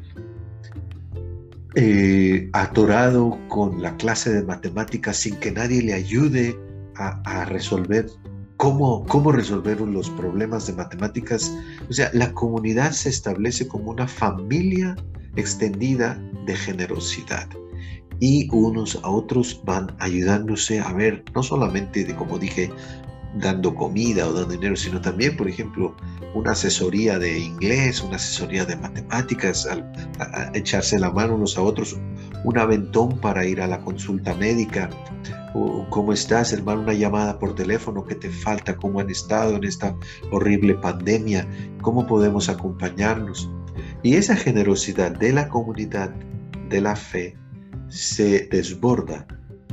eh, 1.79 2.49
atorado 2.55 3.39
con 3.49 3.83
la 3.83 3.95
clase 3.99 4.33
de 4.33 4.43
matemáticas 4.43 5.19
sin 5.19 5.37
que 5.37 5.53
nadie 5.53 5.83
le 5.83 5.93
ayude 5.93 6.59
a, 6.95 7.45
resolver 7.45 8.07
cómo, 8.57 9.05
cómo 9.05 9.31
resolver 9.31 9.83
los 9.83 10.09
problemas 10.09 10.67
de 10.67 10.73
matemáticas. 10.73 11.55
O 11.91 11.93
sea, 11.93 12.11
la 12.15 12.33
comunidad 12.33 12.93
se 12.93 13.11
establece 13.11 13.69
como 13.69 13.91
una 13.91 14.09
familia 14.09 14.97
extendida 15.37 16.19
de 16.47 16.57
generosidad 16.57 17.47
y 18.21 18.49
unos 18.51 18.99
a 19.03 19.11
otros 19.11 19.61
van 19.67 19.95
ayudándose 19.99 20.81
a 20.81 20.95
ver, 20.95 21.23
no 21.35 21.43
solamente 21.43 22.05
de, 22.05 22.17
como 22.17 22.39
dije, 22.39 22.71
dando 23.39 23.75
comida 23.75 24.27
o 24.27 24.33
dando 24.33 24.55
dinero, 24.55 24.77
sino 24.77 25.01
también, 25.01 25.37
por 25.37 25.49
ejemplo, 25.49 25.95
una 26.37 26.53
asesoría 26.53 27.19
de 27.19 27.39
inglés, 27.39 28.03
una 28.03 28.17
asesoría 28.17 28.67
de 28.67 28.77
matemáticas, 28.77 29.67
a, 29.67 30.51
echarse 30.53 30.99
la 30.99 31.11
mano 31.11 31.35
unos 31.35 31.57
a 31.57 31.63
otros, 31.63 31.99
un 32.45 32.59
aventón 32.59 33.19
para 33.21 33.47
ir 33.47 33.63
a 33.63 33.67
la 33.67 33.81
consulta 33.81 34.35
médica. 34.35 34.91
O, 35.55 35.87
¿Cómo 35.89 36.13
estás, 36.13 36.53
hermano? 36.53 36.83
Una 36.83 36.93
llamada 36.93 37.39
por 37.39 37.55
teléfono, 37.55 38.05
¿qué 38.05 38.15
te 38.15 38.29
falta? 38.29 38.77
¿Cómo 38.77 39.01
han 39.01 39.09
estado 39.09 39.57
en 39.57 39.65
esta 39.65 39.97
horrible 40.31 40.75
pandemia? 40.75 41.49
¿Cómo 41.81 42.07
podemos 42.07 42.51
acompañarnos? 42.51 43.51
Y 44.03 44.17
esa 44.17 44.37
generosidad 44.37 45.13
de 45.13 45.33
la 45.33 45.49
comunidad 45.49 46.11
de 46.69 46.81
la 46.83 46.97
fe 46.97 47.35
se 47.89 48.47
desborda 48.49 49.27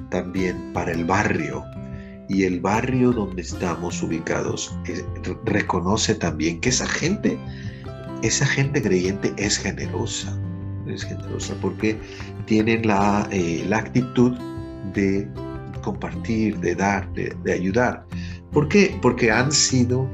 también 0.09 0.71
para 0.71 0.93
el 0.93 1.03
barrio, 1.03 1.65
y 2.29 2.43
el 2.43 2.59
barrio 2.59 3.11
donde 3.11 3.41
estamos 3.41 4.01
ubicados 4.01 4.75
eh, 4.87 5.03
reconoce 5.45 6.15
también 6.15 6.59
que 6.61 6.69
esa 6.69 6.87
gente, 6.87 7.37
esa 8.21 8.45
gente 8.45 8.81
creyente 8.81 9.33
es 9.37 9.57
generosa, 9.57 10.37
es 10.87 11.03
generosa 11.03 11.55
porque 11.61 11.97
tienen 12.45 12.87
la, 12.87 13.27
eh, 13.31 13.65
la 13.67 13.77
actitud 13.77 14.31
de 14.93 15.27
compartir, 15.83 16.59
de 16.59 16.75
dar, 16.75 17.11
de, 17.13 17.53
ayudar. 17.53 18.05
¿Por 18.51 18.69
qué? 18.69 18.97
Porque 19.01 19.31
han 19.31 19.51
sido 19.51 20.07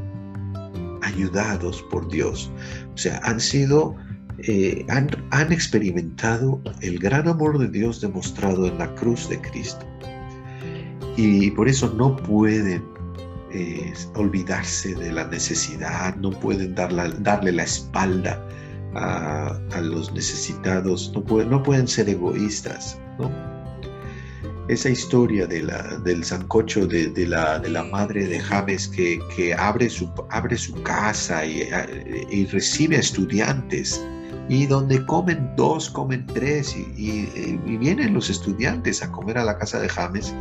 ayudados 1.01 1.83
por 1.91 2.09
Dios. 2.09 2.51
O 2.93 2.97
sea, 2.97 3.19
han 3.23 3.39
sido, 3.39 3.95
eh, 4.39 4.85
han, 4.89 5.09
han 5.31 5.51
experimentado 5.51 6.61
el 6.81 6.97
gran 6.97 7.27
amor 7.27 7.59
de 7.59 7.67
Dios 7.67 8.01
demostrado 8.01 8.65
en 8.65 8.77
la 8.79 8.93
cruz 8.95 9.29
de 9.29 9.39
Cristo 9.39 9.85
y 11.19 11.51
por 11.51 11.67
eso 11.67 11.93
no 11.97 12.15
pueden 12.15 12.81
eh, 13.51 13.93
olvidarse 14.15 14.95
de 14.95 15.11
la 15.11 15.27
necesidad, 15.27 16.15
no 16.15 16.29
pueden 16.31 16.73
darle 16.75 17.51
la 17.51 17.63
espalda 17.63 18.41
a, 18.95 19.81
los 19.81 20.13
necesitados, 20.13 21.11
no 21.13 21.21
pueden, 21.21 21.49
no 21.49 21.61
pueden 21.61 21.87
ser 21.87 22.07
egoístas. 22.07 22.97
Esa 24.69 24.89
historia 24.89 25.45
de 25.45 25.63
la, 25.63 25.97
del 26.05 26.23
sancocho 26.23 26.87
de, 26.87 27.11
la, 27.27 27.59
de 27.59 27.69
la 27.69 27.83
madre 27.83 28.25
de 28.25 28.39
James 28.39 28.87
que, 28.87 29.19
que 29.35 29.53
abre, 29.53 29.89
su, 29.89 30.09
abre 30.29 30.57
su 30.57 30.81
casa 30.83 31.45
y, 31.45 31.67
y 32.29 32.45
recibe 32.45 32.95
estudiantes 32.95 33.99
y 34.49 34.65
donde 34.65 35.05
comen 35.05 35.51
dos, 35.55 35.89
comen 35.91 36.25
tres, 36.25 36.75
y, 36.75 37.27
vienen 37.77 38.15
los 38.15 38.29
estudiantes 38.31 39.01
a 39.03 39.11
comer 39.11 39.37
a 39.37 39.43
la 39.43 39.57
casa 39.57 39.79
de 39.79 39.87
James, 39.87 40.33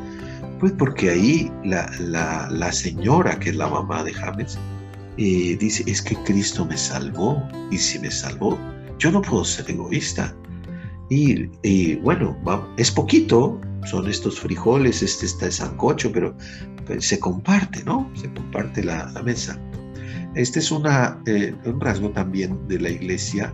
pues 0.58 0.72
porque 0.72 1.10
ahí 1.10 1.52
la, 1.64 2.72
señora, 2.72 3.38
que 3.38 3.50
es 3.50 3.56
la 3.56 3.68
mamá 3.68 4.02
de 4.04 4.12
James, 4.12 4.58
eh, 5.16 5.56
dice, 5.58 5.84
es 5.86 6.02
que 6.02 6.16
Cristo 6.24 6.64
me 6.64 6.76
salvó, 6.76 7.42
y 7.70 7.78
si 7.78 7.98
me 7.98 8.10
salvó, 8.10 8.58
yo 8.98 9.10
no 9.10 9.22
puedo 9.22 9.44
ser 9.44 9.70
egoísta. 9.70 10.34
Y, 11.10 11.96
bueno, 11.96 12.36
es 12.76 12.90
poquito, 12.90 13.58
son 13.86 14.08
estos 14.08 14.40
frijoles, 14.40 15.02
este 15.02 15.26
está 15.26 15.46
el 15.46 15.52
sancocho, 15.52 16.12
pero 16.12 16.36
pues, 16.86 17.06
se 17.06 17.18
comparte, 17.18 17.82
¿no? 17.84 18.10
Se 18.14 18.30
comparte 18.32 18.84
la, 18.84 19.10
mesa. 19.24 19.58
Este 20.34 20.58
es 20.58 20.70
una, 20.70 21.18
eh, 21.26 21.54
un 21.64 21.80
rasgo 21.80 22.10
también 22.10 22.68
de 22.68 22.78
la 22.78 22.90
iglesia 22.90 23.52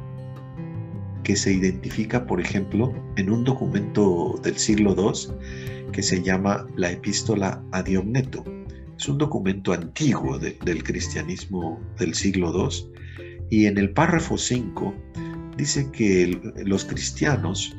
que 1.23 1.37
se 1.37 1.53
identifica, 1.53 2.27
por 2.27 2.41
ejemplo, 2.41 2.93
en 3.17 3.31
un 3.31 3.45
documento 3.45 4.39
del 4.43 4.59
siglo 4.59 4.95
II 4.99 5.33
que 5.95 6.03
se 6.03 6.21
llama 6.21 6.67
la 6.77 6.91
Epístola 6.91 7.63
a 7.71 7.83
Diogneto. 7.83 8.45
Es 8.99 9.09
un 9.09 9.17
documento 9.17 9.73
antiguo 9.73 10.39
del 10.39 10.83
cristianismo 10.83 11.81
del 11.99 12.15
siglo 12.15 12.53
II 12.53 12.93
y 13.51 13.67
en 13.67 13.79
el 13.79 13.91
párrafo 13.91 14.37
5 14.37 14.93
dice 15.57 15.89
que 15.93 16.37
los 16.65 16.85
cristianos 16.85 17.77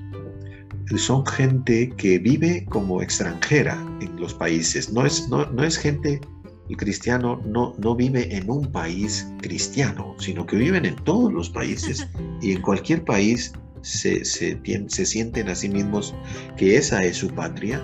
son 0.96 1.26
gente 1.26 1.90
que 1.98 2.18
vive 2.20 2.66
como 2.70 3.02
extranjera 3.02 3.78
en 4.00 4.16
los 4.16 4.34
países, 4.34 4.94
no 4.94 5.06
es, 5.06 5.28
no, 5.28 5.46
no 5.48 5.64
es 5.64 5.78
gente 5.78 6.22
el 6.70 6.78
cristiano 6.78 7.42
no, 7.46 7.76
no 7.78 7.96
vive 7.96 8.36
en 8.36 8.50
un 8.50 8.72
país 8.72 9.28
cristiano, 9.42 10.16
sino 10.20 10.46
que 10.46 10.56
viven 10.56 10.86
en 10.86 10.96
todos 11.04 11.32
los 11.34 11.50
países 11.50 12.08
y 12.42 12.54
en 12.54 12.62
cualquier 12.62 13.04
país 13.04 13.52
se, 13.82 14.26
se, 14.26 14.60
se, 14.88 15.06
sienten 15.06 15.50
a 15.50 15.56
sí 15.56 15.70
mismos 15.70 16.16
que 16.58 16.76
esa 16.76 17.04
es 17.04 17.18
su 17.18 17.28
patria, 17.30 17.84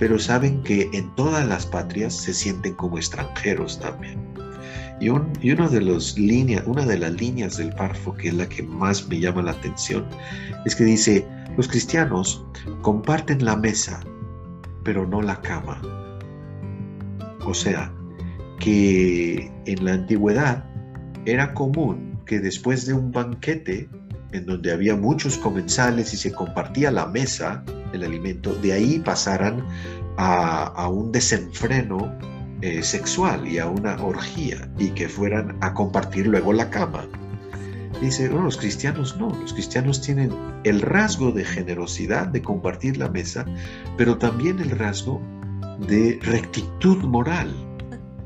pero 0.00 0.18
saben 0.18 0.62
que 0.62 0.88
en 0.94 1.14
todas 1.14 1.46
las 1.46 1.66
patrias 1.66 2.16
se 2.16 2.32
sienten 2.32 2.74
como 2.74 2.96
extranjeros 2.96 3.78
también. 3.78 4.18
Y, 4.98 5.10
un, 5.10 5.30
y 5.42 5.52
uno 5.52 5.68
de 5.68 5.82
los 5.82 6.18
líneas, 6.18 6.64
una 6.66 6.86
de 6.86 6.98
las 6.98 7.12
líneas 7.12 7.58
del 7.58 7.70
párrafo 7.74 8.14
que 8.14 8.28
es 8.28 8.34
la 8.34 8.48
que 8.48 8.62
más 8.62 9.06
me 9.08 9.20
llama 9.20 9.42
la 9.42 9.52
atención 9.52 10.06
es 10.64 10.74
que 10.74 10.84
dice, 10.84 11.26
los 11.56 11.68
cristianos 11.68 12.42
comparten 12.80 13.44
la 13.44 13.56
mesa, 13.56 14.00
pero 14.84 15.06
no 15.06 15.20
la 15.20 15.38
cama. 15.42 15.80
O 17.44 17.52
sea, 17.52 17.92
que 18.58 19.52
en 19.66 19.84
la 19.84 19.92
antigüedad 19.92 20.64
era 21.26 21.52
común 21.52 22.18
que 22.24 22.40
después 22.40 22.86
de 22.86 22.94
un 22.94 23.12
banquete 23.12 23.88
en 24.32 24.46
donde 24.46 24.72
había 24.72 24.96
muchos 24.96 25.36
comensales 25.36 26.14
y 26.14 26.16
se 26.16 26.32
compartía 26.32 26.90
la 26.90 27.06
mesa, 27.06 27.62
el 27.92 28.04
alimento, 28.04 28.54
de 28.54 28.72
ahí 28.72 28.98
pasaran 28.98 29.64
a, 30.16 30.88
un 30.88 31.12
desenfreno 31.12 32.12
eh, 32.60 32.82
sexual 32.82 33.46
y 33.48 33.58
a 33.58 33.66
una 33.66 34.02
orgía 34.02 34.70
y 34.78 34.88
que 34.90 35.08
fueran 35.08 35.56
a 35.60 35.72
compartir 35.72 36.26
luego 36.26 36.52
la 36.52 36.68
cama. 36.68 37.06
Dice, 38.00 38.28
los 38.28 38.56
cristianos 38.56 39.16
no, 39.18 39.28
los 39.40 39.52
cristianos 39.52 40.00
tienen 40.00 40.32
el 40.64 40.80
rasgo 40.80 41.32
de 41.32 41.44
generosidad, 41.44 42.28
de 42.28 42.40
compartir 42.40 42.96
la 42.96 43.08
mesa, 43.08 43.44
pero 43.98 44.16
también 44.16 44.58
el 44.58 44.70
rasgo 44.70 45.20
de 45.86 46.18
rectitud 46.22 46.98
moral, 47.04 47.54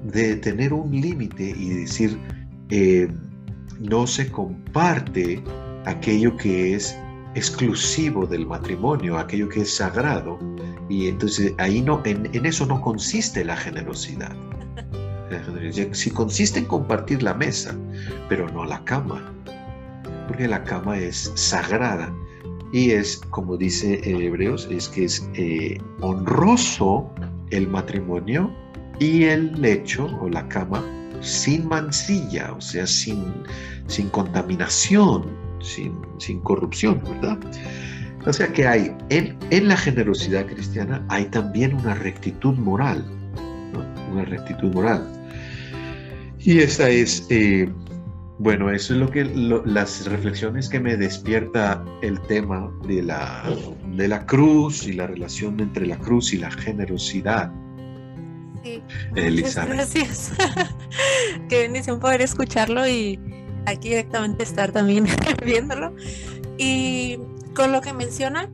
de 0.04 0.36
tener 0.36 0.72
un 0.72 0.92
límite 0.92 1.54
y 1.56 1.70
decir, 1.70 2.18
eh, 2.70 3.08
no 3.80 4.06
se 4.06 4.30
comparte 4.30 5.42
aquello 5.86 6.36
que 6.36 6.74
es 6.74 6.96
exclusivo 7.34 8.26
del 8.26 8.46
matrimonio, 8.46 9.18
aquello 9.18 9.48
que 9.48 9.62
es 9.62 9.74
sagrado. 9.74 10.38
Y 10.88 11.08
entonces 11.08 11.54
ahí 11.58 11.80
no, 11.80 12.00
en, 12.04 12.28
eso 12.44 12.66
no 12.66 12.80
consiste 12.80 13.44
la 13.44 13.56
generosidad. 13.56 14.34
Si 15.92 16.10
consiste 16.10 16.60
en 16.60 16.66
compartir 16.66 17.22
la 17.22 17.34
mesa, 17.34 17.74
pero 18.28 18.48
no 18.50 18.64
la 18.64 18.84
cama, 18.84 19.32
porque 20.28 20.46
la 20.46 20.62
cama 20.62 20.96
es 20.96 21.32
sagrada 21.34 22.14
y 22.72 22.90
es, 22.90 23.16
como 23.30 23.56
dice 23.56 24.00
Hebreos, 24.04 24.68
es 24.70 24.88
que 24.88 25.04
es 25.04 25.28
eh, 25.34 25.78
honroso 26.00 27.10
el 27.50 27.66
matrimonio 27.68 28.52
y 28.98 29.24
el 29.24 29.60
lecho 29.60 30.06
o 30.20 30.28
la 30.28 30.46
cama 30.48 30.84
sin 31.20 31.66
mancilla, 31.68 32.52
o 32.52 32.60
sea, 32.60 32.86
sin, 32.86 33.32
sin 33.86 34.08
contaminación, 34.10 35.43
sin, 35.64 35.98
sin, 36.18 36.40
corrupción, 36.40 37.00
¿verdad? 37.04 37.38
O 38.26 38.32
sea 38.32 38.52
que 38.52 38.66
hay, 38.66 38.96
en, 39.10 39.36
en, 39.50 39.68
la 39.68 39.76
generosidad 39.76 40.46
cristiana 40.46 41.04
hay 41.08 41.24
también 41.26 41.74
una 41.74 41.94
rectitud 41.94 42.54
moral, 42.54 43.04
una 44.12 44.24
rectitud 44.24 44.72
moral. 44.72 45.06
Y 46.38 46.58
esa 46.58 46.88
es, 46.88 47.26
eh, 47.30 47.68
bueno, 48.38 48.70
eso 48.70 48.94
es 48.94 49.00
lo 49.00 49.10
que 49.10 49.24
las 49.24 50.06
reflexiones 50.06 50.68
que 50.68 50.80
me 50.80 50.96
despierta 50.96 51.84
el 52.02 52.20
tema 52.22 52.70
de 52.86 53.02
la, 53.02 53.44
de 53.96 54.08
la 54.08 54.26
cruz 54.26 54.86
y 54.86 54.92
la 54.92 55.06
relación 55.06 55.60
entre 55.60 55.86
la 55.86 55.98
cruz 55.98 56.32
y 56.32 56.38
la 56.38 56.50
generosidad. 56.50 57.52
Elizabeth. 59.14 59.74
Gracias. 59.74 60.32
Qué 61.48 61.62
bendición 61.62 62.00
poder 62.00 62.22
escucharlo 62.22 62.86
y 62.88 63.18
aquí 63.66 63.90
directamente 63.90 64.42
estar 64.42 64.72
también 64.72 65.06
viéndolo. 65.44 65.94
Y 66.58 67.18
con 67.54 67.72
lo 67.72 67.80
que 67.80 67.92
menciona, 67.92 68.50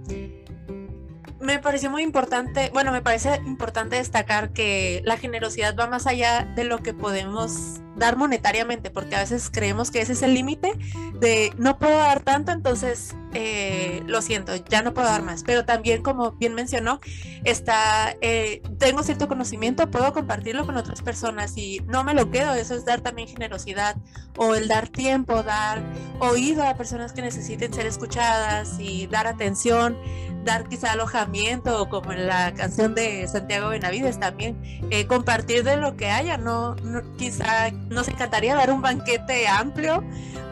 me 1.41 1.59
pareció 1.59 1.91
muy 1.91 2.03
importante, 2.03 2.71
bueno, 2.73 2.93
me 2.93 3.03
parece 3.03 3.41
importante 3.47 3.97
destacar 3.97 4.53
que 4.53 5.03
la 5.05 5.17
generosidad 5.17 5.75
va 5.79 5.87
más 5.87 6.07
allá 6.07 6.45
de 6.55 6.65
lo 6.65 6.79
que 6.79 6.93
podemos 6.93 7.81
dar 7.97 8.17
monetariamente, 8.17 8.91
porque 8.91 9.17
a 9.17 9.21
veces 9.21 9.51
creemos 9.53 9.91
que 9.91 10.01
ese 10.01 10.13
es 10.13 10.23
el 10.23 10.35
límite 10.35 10.73
de 11.21 11.53
no 11.59 11.79
puedo 11.79 11.97
dar 11.97 12.21
tanto, 12.21 12.53
entonces 12.53 13.15
eh, 13.33 14.03
lo 14.07 14.23
siento, 14.23 14.57
ya 14.57 14.83
no 14.83 14.95
puedo 14.95 15.09
dar 15.09 15.23
más. 15.23 15.45
Pero 15.45 15.65
también, 15.65 16.03
como 16.03 16.33
bien 16.33 16.55
mencionó, 16.55 17.01
está, 17.45 18.17
eh, 18.21 18.63
tengo 18.79 19.03
cierto 19.03 19.29
conocimiento, 19.29 19.91
puedo 19.91 20.13
compartirlo 20.13 20.67
con 20.67 20.77
otras 20.77 21.03
personas 21.03 21.57
y 21.57 21.81
no 21.87 22.05
me 22.05 22.15
lo 22.15 22.31
quedo. 22.31 22.55
Eso 22.55 22.75
es 22.75 22.85
dar 22.85 23.01
también 23.01 23.29
generosidad 23.29 23.97
o 24.37 24.55
el 24.55 24.69
dar 24.69 24.89
tiempo, 24.89 25.43
dar 25.43 25.83
oído 26.19 26.63
a 26.63 26.75
personas 26.75 27.13
que 27.13 27.23
necesiten 27.23 27.73
ser 27.73 27.87
escuchadas 27.87 28.77
y 28.79 29.07
dar 29.07 29.27
atención, 29.27 29.97
dar 30.45 30.69
quizá 30.69 30.93
alojamiento, 30.93 31.89
como 31.89 32.13
en 32.13 32.27
la 32.27 32.55
canción 32.55 32.95
de 32.95 33.27
Santiago 33.29 33.69
Benavides 33.69 34.19
también, 34.19 34.61
eh, 34.91 35.07
compartir 35.07 35.65
de 35.65 35.77
lo 35.77 35.97
que 35.97 36.11
haya, 36.11 36.37
no, 36.37 36.75
no 36.77 37.17
quizá 37.17 37.71
nos 37.91 38.09
encantaría 38.09 38.55
dar 38.55 38.71
un 38.71 38.81
banquete 38.81 39.47
amplio 39.49 40.03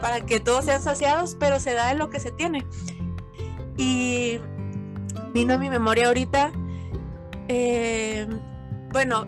para 0.01 0.21
que 0.21 0.39
todos 0.39 0.65
sean 0.65 0.81
saciados, 0.81 1.35
pero 1.39 1.59
se 1.59 1.73
da 1.73 1.87
de 1.87 1.95
lo 1.95 2.09
que 2.09 2.19
se 2.19 2.31
tiene. 2.31 2.65
Y 3.77 4.39
vino 5.33 5.53
a 5.53 5.57
mi 5.57 5.69
memoria 5.69 6.07
ahorita, 6.07 6.51
eh, 7.47 8.27
bueno, 8.91 9.25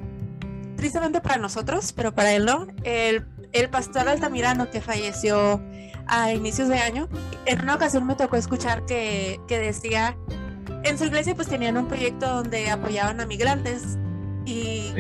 tristemente 0.76 1.22
para 1.22 1.38
nosotros, 1.38 1.94
pero 1.94 2.14
para 2.14 2.34
él 2.34 2.46
no, 2.46 2.68
el, 2.84 3.26
el 3.54 3.70
pastor 3.70 4.10
Altamirano 4.10 4.70
que 4.70 4.82
falleció 4.82 5.62
a 6.08 6.34
inicios 6.34 6.68
de 6.68 6.80
año, 6.80 7.08
en 7.46 7.62
una 7.62 7.76
ocasión 7.76 8.06
me 8.06 8.16
tocó 8.16 8.36
escuchar 8.36 8.86
que, 8.86 9.40
que 9.48 9.58
decía, 9.60 10.18
en 10.84 10.98
su 10.98 11.06
iglesia 11.06 11.36
pues 11.36 11.48
tenían 11.48 11.78
un 11.78 11.88
proyecto 11.88 12.28
donde 12.28 12.70
apoyaban 12.70 13.22
a 13.22 13.26
migrantes 13.26 13.98
y 14.46 14.92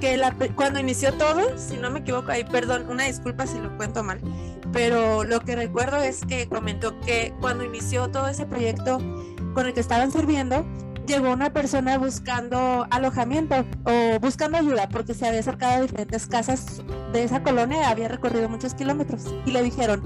que 0.00 0.18
cuando 0.56 0.80
inició 0.80 1.12
todo, 1.14 1.56
si 1.56 1.76
no 1.76 1.90
me 1.90 2.00
equivoco, 2.00 2.32
ahí 2.32 2.44
perdón, 2.44 2.86
una 2.88 3.04
disculpa 3.04 3.46
si 3.46 3.58
lo 3.58 3.76
cuento 3.76 4.02
mal, 4.02 4.20
pero 4.72 5.24
lo 5.24 5.40
que 5.40 5.54
recuerdo 5.54 5.98
es 5.98 6.24
que 6.24 6.48
comentó 6.48 6.98
que 7.00 7.34
cuando 7.40 7.64
inició 7.64 8.10
todo 8.10 8.26
ese 8.28 8.46
proyecto 8.46 8.98
con 9.54 9.66
el 9.66 9.74
que 9.74 9.80
estaban 9.80 10.10
sirviendo, 10.10 10.64
llegó 11.06 11.32
una 11.32 11.52
persona 11.52 11.98
buscando 11.98 12.86
alojamiento 12.90 13.64
o 13.84 14.18
buscando 14.20 14.58
ayuda 14.58 14.88
porque 14.88 15.14
se 15.14 15.26
había 15.26 15.40
acercado 15.40 15.74
a 15.74 15.80
diferentes 15.82 16.26
casas 16.26 16.82
de 17.12 17.24
esa 17.24 17.42
colonia, 17.42 17.90
había 17.90 18.08
recorrido 18.08 18.48
muchos 18.48 18.74
kilómetros 18.74 19.24
y 19.44 19.50
le 19.50 19.62
dijeron, 19.62 20.02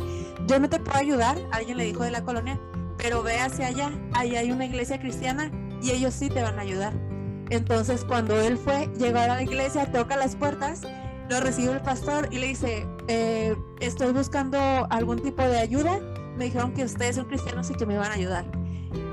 yo 0.46 0.58
no 0.58 0.68
te 0.68 0.80
puedo 0.80 0.98
ayudar, 0.98 1.38
alguien 1.52 1.78
le 1.78 1.84
dijo 1.84 2.02
de 2.02 2.10
la 2.10 2.22
colonia, 2.24 2.58
pero 2.96 3.22
ve 3.22 3.38
hacia 3.38 3.66
allá, 3.66 3.90
ahí 4.12 4.36
hay 4.36 4.50
una 4.50 4.64
iglesia 4.64 4.98
cristiana 4.98 5.50
y 5.82 5.90
ellos 5.90 6.14
sí 6.14 6.30
te 6.30 6.42
van 6.42 6.58
a 6.58 6.62
ayudar. 6.62 7.13
Entonces 7.50 8.04
cuando 8.04 8.40
él 8.40 8.56
fue, 8.56 8.88
llegó 8.98 9.18
a 9.18 9.26
la 9.26 9.42
iglesia, 9.42 9.90
toca 9.92 10.16
las 10.16 10.36
puertas, 10.36 10.82
lo 11.28 11.40
recibe 11.40 11.72
el 11.72 11.80
pastor 11.80 12.28
y 12.30 12.38
le 12.38 12.48
dice, 12.48 12.86
eh, 13.08 13.56
estoy 13.80 14.12
buscando 14.12 14.58
algún 14.90 15.20
tipo 15.20 15.42
de 15.42 15.58
ayuda. 15.58 15.98
Me 16.36 16.46
dijeron 16.46 16.72
que 16.72 16.84
ustedes 16.84 17.16
son 17.16 17.26
cristianos 17.26 17.70
y 17.70 17.74
que 17.74 17.86
me 17.86 17.96
van 17.96 18.10
a 18.10 18.14
ayudar. 18.14 18.44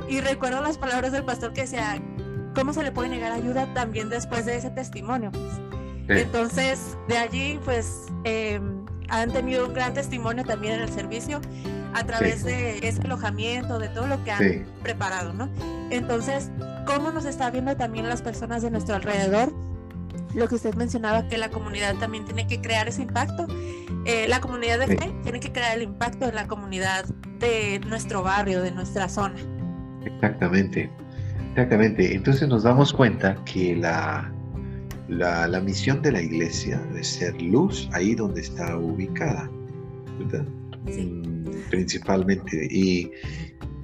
Y 0.08 0.20
recuerdo 0.22 0.62
las 0.62 0.78
palabras 0.78 1.12
del 1.12 1.24
pastor 1.24 1.54
que 1.54 1.62
decía, 1.62 2.02
¿cómo 2.54 2.74
se 2.74 2.84
le 2.84 2.92
puede 2.92 3.10
negar 3.10 3.32
ayuda 3.32 3.74
también 3.74 4.10
después 4.10 4.46
de 4.46 4.58
ese 4.58 4.70
testimonio? 4.72 5.32
Entonces, 6.10 6.98
de 7.08 7.18
allí, 7.18 7.60
pues, 7.64 8.08
em, 8.26 8.86
han 9.08 9.32
tenido 9.32 9.68
un 9.68 9.74
gran 9.74 9.94
testimonio 9.94 10.44
también 10.44 10.74
en 10.74 10.82
el 10.82 10.90
servicio 10.90 11.40
a 11.94 12.04
través 12.06 12.44
de 12.44 12.80
ese 12.86 13.02
alojamiento, 13.02 13.80
de 13.80 13.90
todo 13.90 14.08
lo 14.08 14.22
que 14.24 14.32
han 14.32 14.66
preparado, 14.84 15.34
¿no? 15.34 15.50
Entonces, 15.90 16.50
¿cómo 16.96 17.12
nos 17.12 17.26
está 17.26 17.50
viendo 17.50 17.76
también 17.76 18.08
las 18.08 18.22
personas 18.22 18.62
de 18.62 18.72
nuestro 18.72 18.96
alrededor? 18.96 19.54
Lo 20.36 20.48
que 20.48 20.56
usted 20.56 20.74
mencionaba, 20.76 21.28
que 21.28 21.38
la 21.38 21.50
comunidad 21.50 21.96
también 21.96 22.26
tiene 22.26 22.48
que 22.48 22.62
crear 22.62 22.88
ese 22.88 23.02
impacto. 23.02 23.48
Eh, 24.06 24.28
la 24.28 24.40
comunidad 24.40 24.80
de 24.80 24.88
fe 24.98 25.14
tiene 25.24 25.40
que 25.40 25.52
crear 25.52 25.76
el 25.78 25.84
impacto 25.84 26.28
en 26.28 26.36
la 26.36 26.48
comunidad 26.48 27.06
de 27.40 27.80
nuestro 27.88 28.24
barrio, 28.24 28.62
de 28.62 28.72
nuestra 28.72 29.10
zona. 29.10 29.36
Exactamente, 30.06 30.90
exactamente. 31.50 32.16
Entonces 32.16 32.48
nos 32.48 32.64
damos 32.64 32.94
cuenta 32.94 33.36
que 33.46 33.76
la, 33.76 34.32
la, 35.10 35.60
misión 35.60 36.02
de 36.02 36.14
la 36.14 36.22
iglesia 36.22 36.78
de 36.94 37.04
ser 37.04 37.40
luz 37.42 37.90
ahí 37.92 38.16
donde 38.16 38.42
está 38.42 38.78
ubicada, 38.78 39.50
¿verdad? 40.20 40.46
Mm, 40.86 41.70
principalmente. 41.70 42.68
Y, 42.72 43.12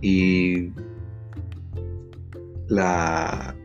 y 0.01 0.71
la, 2.67 3.55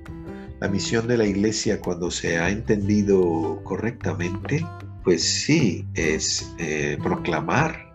la 0.60 0.68
misión 0.68 1.08
de 1.08 1.16
la 1.16 1.26
iglesia 1.26 1.80
cuando 1.80 2.10
se 2.10 2.38
ha 2.38 2.48
entendido 2.48 3.60
correctamente, 3.64 4.64
pues 5.04 5.22
sí, 5.22 5.84
es 5.94 6.54
eh, 6.58 6.96
proclamar, 7.02 7.92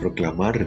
proclamar 0.00 0.66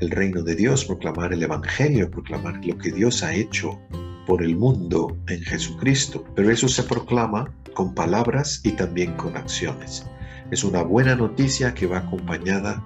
el 0.00 0.10
reino 0.10 0.42
de 0.42 0.54
Dios, 0.54 0.84
proclamar 0.84 1.32
el 1.32 1.42
Evangelio, 1.42 2.10
proclamar 2.10 2.64
lo 2.64 2.78
que 2.78 2.92
Dios 2.92 3.22
ha 3.22 3.34
hecho 3.34 3.78
por 4.26 4.42
el 4.42 4.56
mundo 4.56 5.16
en 5.28 5.42
Jesucristo, 5.42 6.24
pero 6.34 6.50
eso 6.50 6.68
se 6.68 6.82
proclama 6.82 7.52
con 7.74 7.94
palabras 7.94 8.60
y 8.64 8.72
también 8.72 9.14
con 9.16 9.36
acciones. 9.36 10.06
Es 10.50 10.64
una 10.64 10.82
buena 10.82 11.14
noticia 11.14 11.74
que 11.74 11.86
va 11.86 11.98
acompañada 11.98 12.82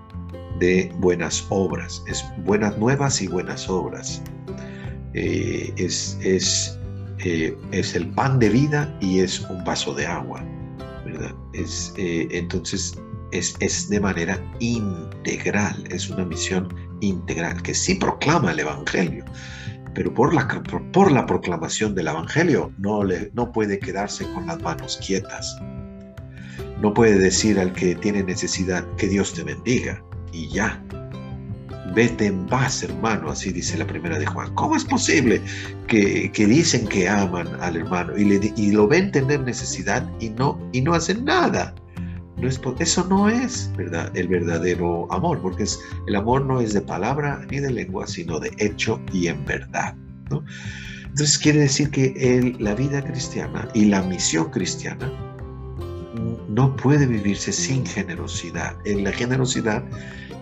de 0.59 0.93
buenas 0.99 1.47
obras, 1.51 2.03
es 2.09 2.25
buenas 2.45 2.77
nuevas 2.79 3.23
y 3.23 3.29
buenas 3.29 3.69
obras. 3.69 4.23
Eh, 5.15 5.73
es, 5.77 6.19
es, 6.23 6.79
eh, 7.19 7.57
es, 7.73 7.95
el 7.95 8.09
pan 8.11 8.39
de 8.39 8.51
vida 8.51 8.97
y 9.01 9.21
es 9.21 9.41
un 9.41 9.65
vaso 9.65 9.95
de 9.95 10.07
agua, 10.07 10.45
¿verdad? 11.05 11.35
Es, 11.55 11.95
eh, 11.97 12.29
entonces 12.31 12.99
es, 13.33 13.57
es 13.61 13.89
de 13.89 14.01
manera 14.01 14.39
integral, 14.61 15.85
es 15.91 16.11
una 16.11 16.25
misión 16.25 16.69
integral 17.01 17.63
que 17.63 17.75
sí 17.75 17.95
proclama 17.95 18.53
el 18.53 18.61
Evangelio, 18.61 19.25
pero 19.95 20.13
por 20.13 20.35
la, 20.35 20.47
por 20.93 21.11
la 21.11 21.27
proclamación 21.27 21.95
del 21.95 22.09
Evangelio 22.09 22.73
no, 22.79 23.03
le, 23.03 23.31
no 23.35 23.51
puede 23.51 23.79
quedarse 23.79 24.25
con 24.33 24.47
las 24.47 24.61
manos 24.63 24.99
quietas. 25.05 25.59
No 26.81 26.95
puede 26.95 27.19
decir 27.19 27.59
al 27.59 27.73
que 27.73 27.97
tiene 27.97 28.23
necesidad 28.23 28.87
que 28.97 29.09
Dios 29.09 29.35
te 29.35 29.43
bendiga 29.43 30.03
y 30.33 30.49
ya. 30.49 30.81
Vete 31.99 32.27
en 32.27 32.47
paz, 32.47 32.85
hermano, 32.85 33.29
así 33.29 33.51
dice 33.51 33.77
la 33.77 33.85
primera 33.85 34.21
de 34.21 34.25
Juan. 34.25 34.55
¿Cómo 34.55 34.77
es 34.77 34.85
posible 34.85 35.43
que, 35.89 36.31
que 36.31 36.47
dicen 36.47 36.87
que 36.87 37.09
aman 37.09 37.49
al 37.61 37.75
hermano 37.75 38.17
y, 38.17 38.25
le, 38.25 38.53
y 38.57 38.71
lo 38.71 38.87
ven 38.87 39.11
tener 39.11 39.41
necesidad 39.41 40.09
y 40.21 40.29
no, 40.29 40.57
y 40.71 40.81
no 40.81 40.95
hacen 40.95 41.25
nada? 41.25 41.75
eso 42.79 43.05
no 43.09 43.29
es 43.29 43.73
¿verdad? 43.77 44.17
el 44.17 44.29
verdadero 44.29 45.13
amor, 45.13 45.41
porque 45.43 45.65
es, 45.65 45.77
el 46.07 46.15
amor 46.15 46.47
no 46.47 46.61
es 46.61 46.73
de 46.73 46.83
palabra 46.83 47.45
ni 47.51 47.59
de 47.59 47.73
lengua, 47.73 48.07
sino 48.07 48.39
de 48.39 48.53
hecho 48.59 49.01
y 49.13 49.27
en 49.27 49.45
verdad. 49.45 49.97
Entonces 51.03 51.37
quiere 51.37 51.59
decir 51.63 51.91
que 51.91 52.55
la 52.61 52.77
vida 52.77 53.03
cristiana 53.03 53.69
y 53.75 53.87
la 53.87 54.03
misión 54.03 54.51
cristiana 54.51 55.28
no 56.59 56.75
puede 56.75 57.07
vivirse 57.07 57.53
sin 57.53 57.87
generosidad. 57.87 58.77
la 58.85 59.13
generosidad 59.13 59.85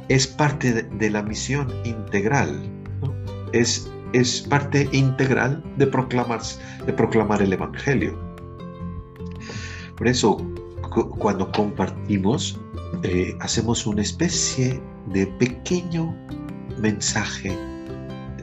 es 0.08 0.26
parte 0.26 0.72
de, 0.72 1.10
la 1.10 1.22
misión 1.22 1.70
integral, 1.84 2.50
es, 3.52 3.90
es 4.14 4.40
parte 4.40 4.88
integral 4.92 5.62
de 5.76 5.86
proclamar, 5.86 6.40
de 6.86 6.92
proclamar 6.94 7.42
el 7.42 7.52
Evangelio. 7.52 8.18
Por 9.98 10.08
eso 10.08 10.38
cuando 11.18 11.52
compartimos, 11.52 12.58
eh, 13.02 13.36
hacemos 13.40 13.86
una 13.86 14.00
especie 14.00 14.80
de 15.12 15.26
pequeño 15.26 16.16
mensaje 16.78 17.54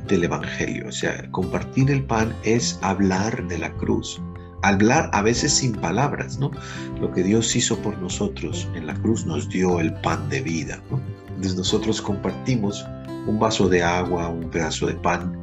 del 0.07 0.25
Evangelio. 0.25 0.89
O 0.89 0.91
sea, 0.91 1.27
compartir 1.31 1.89
el 1.89 2.05
pan 2.05 2.35
es 2.43 2.77
hablar 2.83 3.47
de 3.47 3.57
la 3.57 3.73
cruz. 3.77 4.21
Hablar 4.63 5.09
a 5.13 5.21
veces 5.21 5.53
sin 5.53 5.73
palabras, 5.73 6.39
¿no? 6.39 6.51
Lo 6.99 7.11
que 7.11 7.23
Dios 7.23 7.55
hizo 7.55 7.77
por 7.79 7.97
nosotros 7.99 8.67
en 8.75 8.87
la 8.87 8.95
cruz 8.95 9.25
nos 9.25 9.49
dio 9.49 9.79
el 9.79 9.93
pan 9.93 10.29
de 10.29 10.41
vida, 10.41 10.81
¿no? 10.89 10.99
Entonces 11.27 11.55
nosotros 11.55 12.01
compartimos 12.01 12.85
un 13.27 13.39
vaso 13.39 13.69
de 13.69 13.83
agua, 13.83 14.29
un 14.29 14.49
pedazo 14.49 14.87
de 14.87 14.95
pan. 14.95 15.39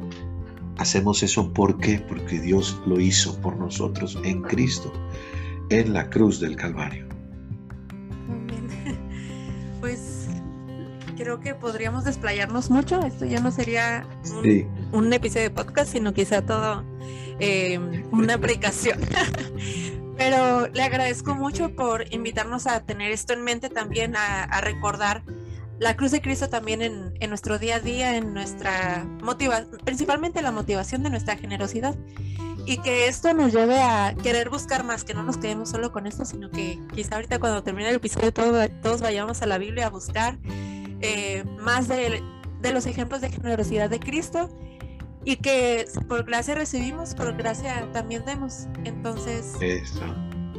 Hacemos 0.77 1.23
eso 1.23 1.53
¿por 1.53 1.79
qué? 1.79 1.99
Porque 1.99 2.39
Dios 2.39 2.79
lo 2.85 2.99
hizo 2.99 3.39
por 3.41 3.55
nosotros 3.57 4.17
en 4.23 4.41
Cristo 4.41 4.91
en 5.69 5.93
la 5.93 6.09
cruz 6.09 6.39
del 6.39 6.55
Calvario. 6.55 7.07
Pues 9.79 10.27
creo 11.17 11.39
que 11.39 11.55
podríamos 11.55 12.03
desplayarnos 12.03 12.69
mucho. 12.69 13.01
Esto 13.01 13.25
ya 13.25 13.39
no 13.39 13.51
sería 13.51 14.05
un, 14.91 15.13
episodio 15.13 15.43
de 15.43 15.49
podcast, 15.49 15.91
sino 15.91 16.13
quizá 16.13 16.43
todo 16.43 16.83
eh, 17.41 17.77
una 18.11 18.35
aplicación. 18.35 18.99
Pero 20.17 20.67
le 20.67 20.83
agradezco 20.83 21.35
mucho 21.35 21.75
por 21.75 22.05
invitarnos 22.13 22.67
a 22.67 22.85
tener 22.85 23.11
esto 23.11 23.33
en 23.33 23.43
mente 23.43 23.69
también, 23.69 24.15
a, 24.15 24.61
recordar 24.61 25.23
la 25.79 25.95
cruz 25.95 26.11
de 26.11 26.21
Cristo 26.21 26.47
también 26.47 26.81
en, 26.81 27.13
en, 27.19 27.29
nuestro 27.29 27.57
día 27.57 27.77
a 27.77 27.79
día, 27.79 28.15
en 28.15 28.33
nuestra 28.33 29.03
motivación, 29.23 29.79
principalmente 29.83 30.41
la 30.43 30.51
motivación 30.51 31.01
de 31.01 31.09
nuestra 31.09 31.37
generosidad 31.37 31.95
y 32.65 32.77
que 32.77 33.07
esto 33.07 33.33
nos 33.33 33.51
lleve 33.53 33.79
a 33.79 34.15
querer 34.21 34.49
buscar 34.49 34.83
más, 34.83 35.03
que 35.03 35.13
no 35.13 35.23
nos 35.23 35.37
quedemos 35.37 35.69
solo 35.69 35.91
con 35.91 36.05
esto, 36.07 36.25
sino 36.25 36.49
que 36.51 36.79
quizá 36.93 37.15
ahorita 37.15 37.39
cuando 37.39 37.63
termine 37.63 37.89
el 37.89 37.95
episodio 37.95 38.31
todos 38.31 39.01
vayamos 39.01 39.41
a 39.41 39.45
la 39.45 39.57
Biblia 39.57 39.87
a 39.87 39.89
buscar 39.89 40.37
eh, 41.01 41.43
más 41.59 41.87
de, 41.87 42.21
los 42.71 42.85
ejemplos 42.85 43.21
de 43.21 43.29
generosidad 43.29 43.89
de 43.89 43.99
Cristo 43.99 44.49
y 45.23 45.37
que 45.37 45.85
por 46.07 46.25
gracia 46.25 46.55
recibimos, 46.55 47.13
por 47.15 47.35
gracia 47.35 47.87
también 47.93 48.25
demos. 48.25 48.67
Entonces, 48.83 49.53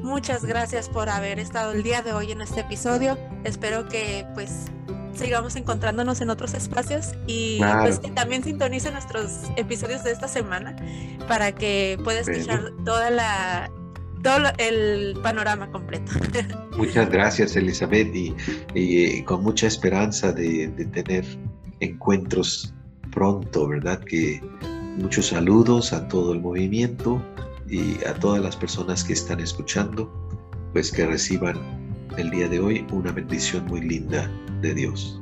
muchas 0.02 0.44
gracias 0.44 0.88
por 0.88 1.08
haber 1.08 1.38
estado 1.38 1.72
el 1.72 1.82
día 1.82 2.02
de 2.02 2.12
hoy 2.12 2.32
en 2.32 2.40
este 2.42 2.60
episodio. 2.60 3.18
Espero 3.44 3.88
que 3.88 4.26
pues 4.34 4.66
sigamos 5.14 5.56
encontrándonos 5.56 6.20
en 6.20 6.30
otros 6.30 6.54
espacios 6.54 7.12
y 7.26 7.60
pues 7.80 7.98
que 7.98 8.10
también 8.10 8.42
sintonice 8.42 8.90
nuestros 8.90 9.50
episodios 9.56 10.04
de 10.04 10.12
esta 10.12 10.28
semana 10.28 10.76
para 11.28 11.52
que 11.52 11.98
pueda 12.02 12.20
escuchar 12.20 12.72
toda 12.84 13.10
la 13.10 13.70
todo 14.22 14.52
el 14.58 15.18
panorama 15.20 15.70
completo. 15.72 16.12
Muchas 16.76 17.10
gracias 17.10 17.56
Elizabeth 17.56 18.14
y, 18.14 18.34
eh, 18.74 19.24
con 19.24 19.42
mucha 19.42 19.66
esperanza 19.66 20.32
de, 20.32 20.68
de, 20.68 20.84
tener 20.86 21.24
encuentros 21.80 22.72
pronto, 23.12 23.68
¿verdad? 23.68 24.00
Que 24.00 24.42
muchos 24.96 25.28
saludos 25.28 25.92
a 25.92 26.08
todo 26.08 26.32
el 26.32 26.40
movimiento 26.40 27.22
y 27.68 28.02
a 28.04 28.14
todas 28.14 28.42
las 28.42 28.56
personas 28.56 29.04
que 29.04 29.12
están 29.12 29.40
escuchando, 29.40 30.10
pues 30.72 30.90
que 30.90 31.06
reciban 31.06 31.56
el 32.18 32.30
día 32.30 32.48
de 32.48 32.60
hoy 32.60 32.86
una 32.92 33.12
bendición 33.12 33.64
muy 33.66 33.80
linda 33.80 34.30
de 34.60 34.74
Dios. 34.74 35.20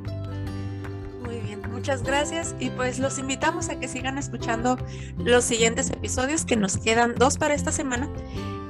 Muy 1.23 1.39
bien, 1.39 1.61
muchas 1.71 2.03
gracias 2.03 2.55
y 2.59 2.69
pues 2.71 2.99
los 2.99 3.17
invitamos 3.19 3.69
a 3.69 3.79
que 3.79 3.87
sigan 3.87 4.17
escuchando 4.17 4.77
los 5.17 5.43
siguientes 5.45 5.89
episodios 5.89 6.45
que 6.45 6.55
nos 6.55 6.77
quedan 6.77 7.15
dos 7.15 7.37
para 7.37 7.53
esta 7.53 7.71
semana 7.71 8.09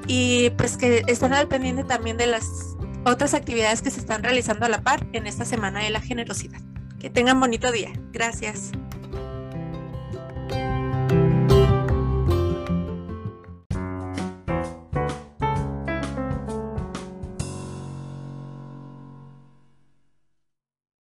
y 0.07 0.51
pues 0.51 0.77
que 0.77 1.03
estén 1.07 1.33
al 1.33 1.47
pendiente 1.47 1.83
también 1.83 2.17
de 2.17 2.27
las 2.27 2.75
otras 3.05 3.33
actividades 3.33 3.81
que 3.81 3.89
se 3.89 3.99
están 3.99 4.23
realizando 4.23 4.65
a 4.65 4.69
la 4.69 4.81
par 4.81 5.07
en 5.13 5.25
esta 5.25 5.45
semana 5.45 5.79
de 5.79 5.89
la 5.89 6.01
generosidad. 6.01 6.61
Que 6.99 7.09
tengan 7.09 7.39
bonito 7.39 7.71
día. 7.71 7.91
Gracias. 8.11 8.71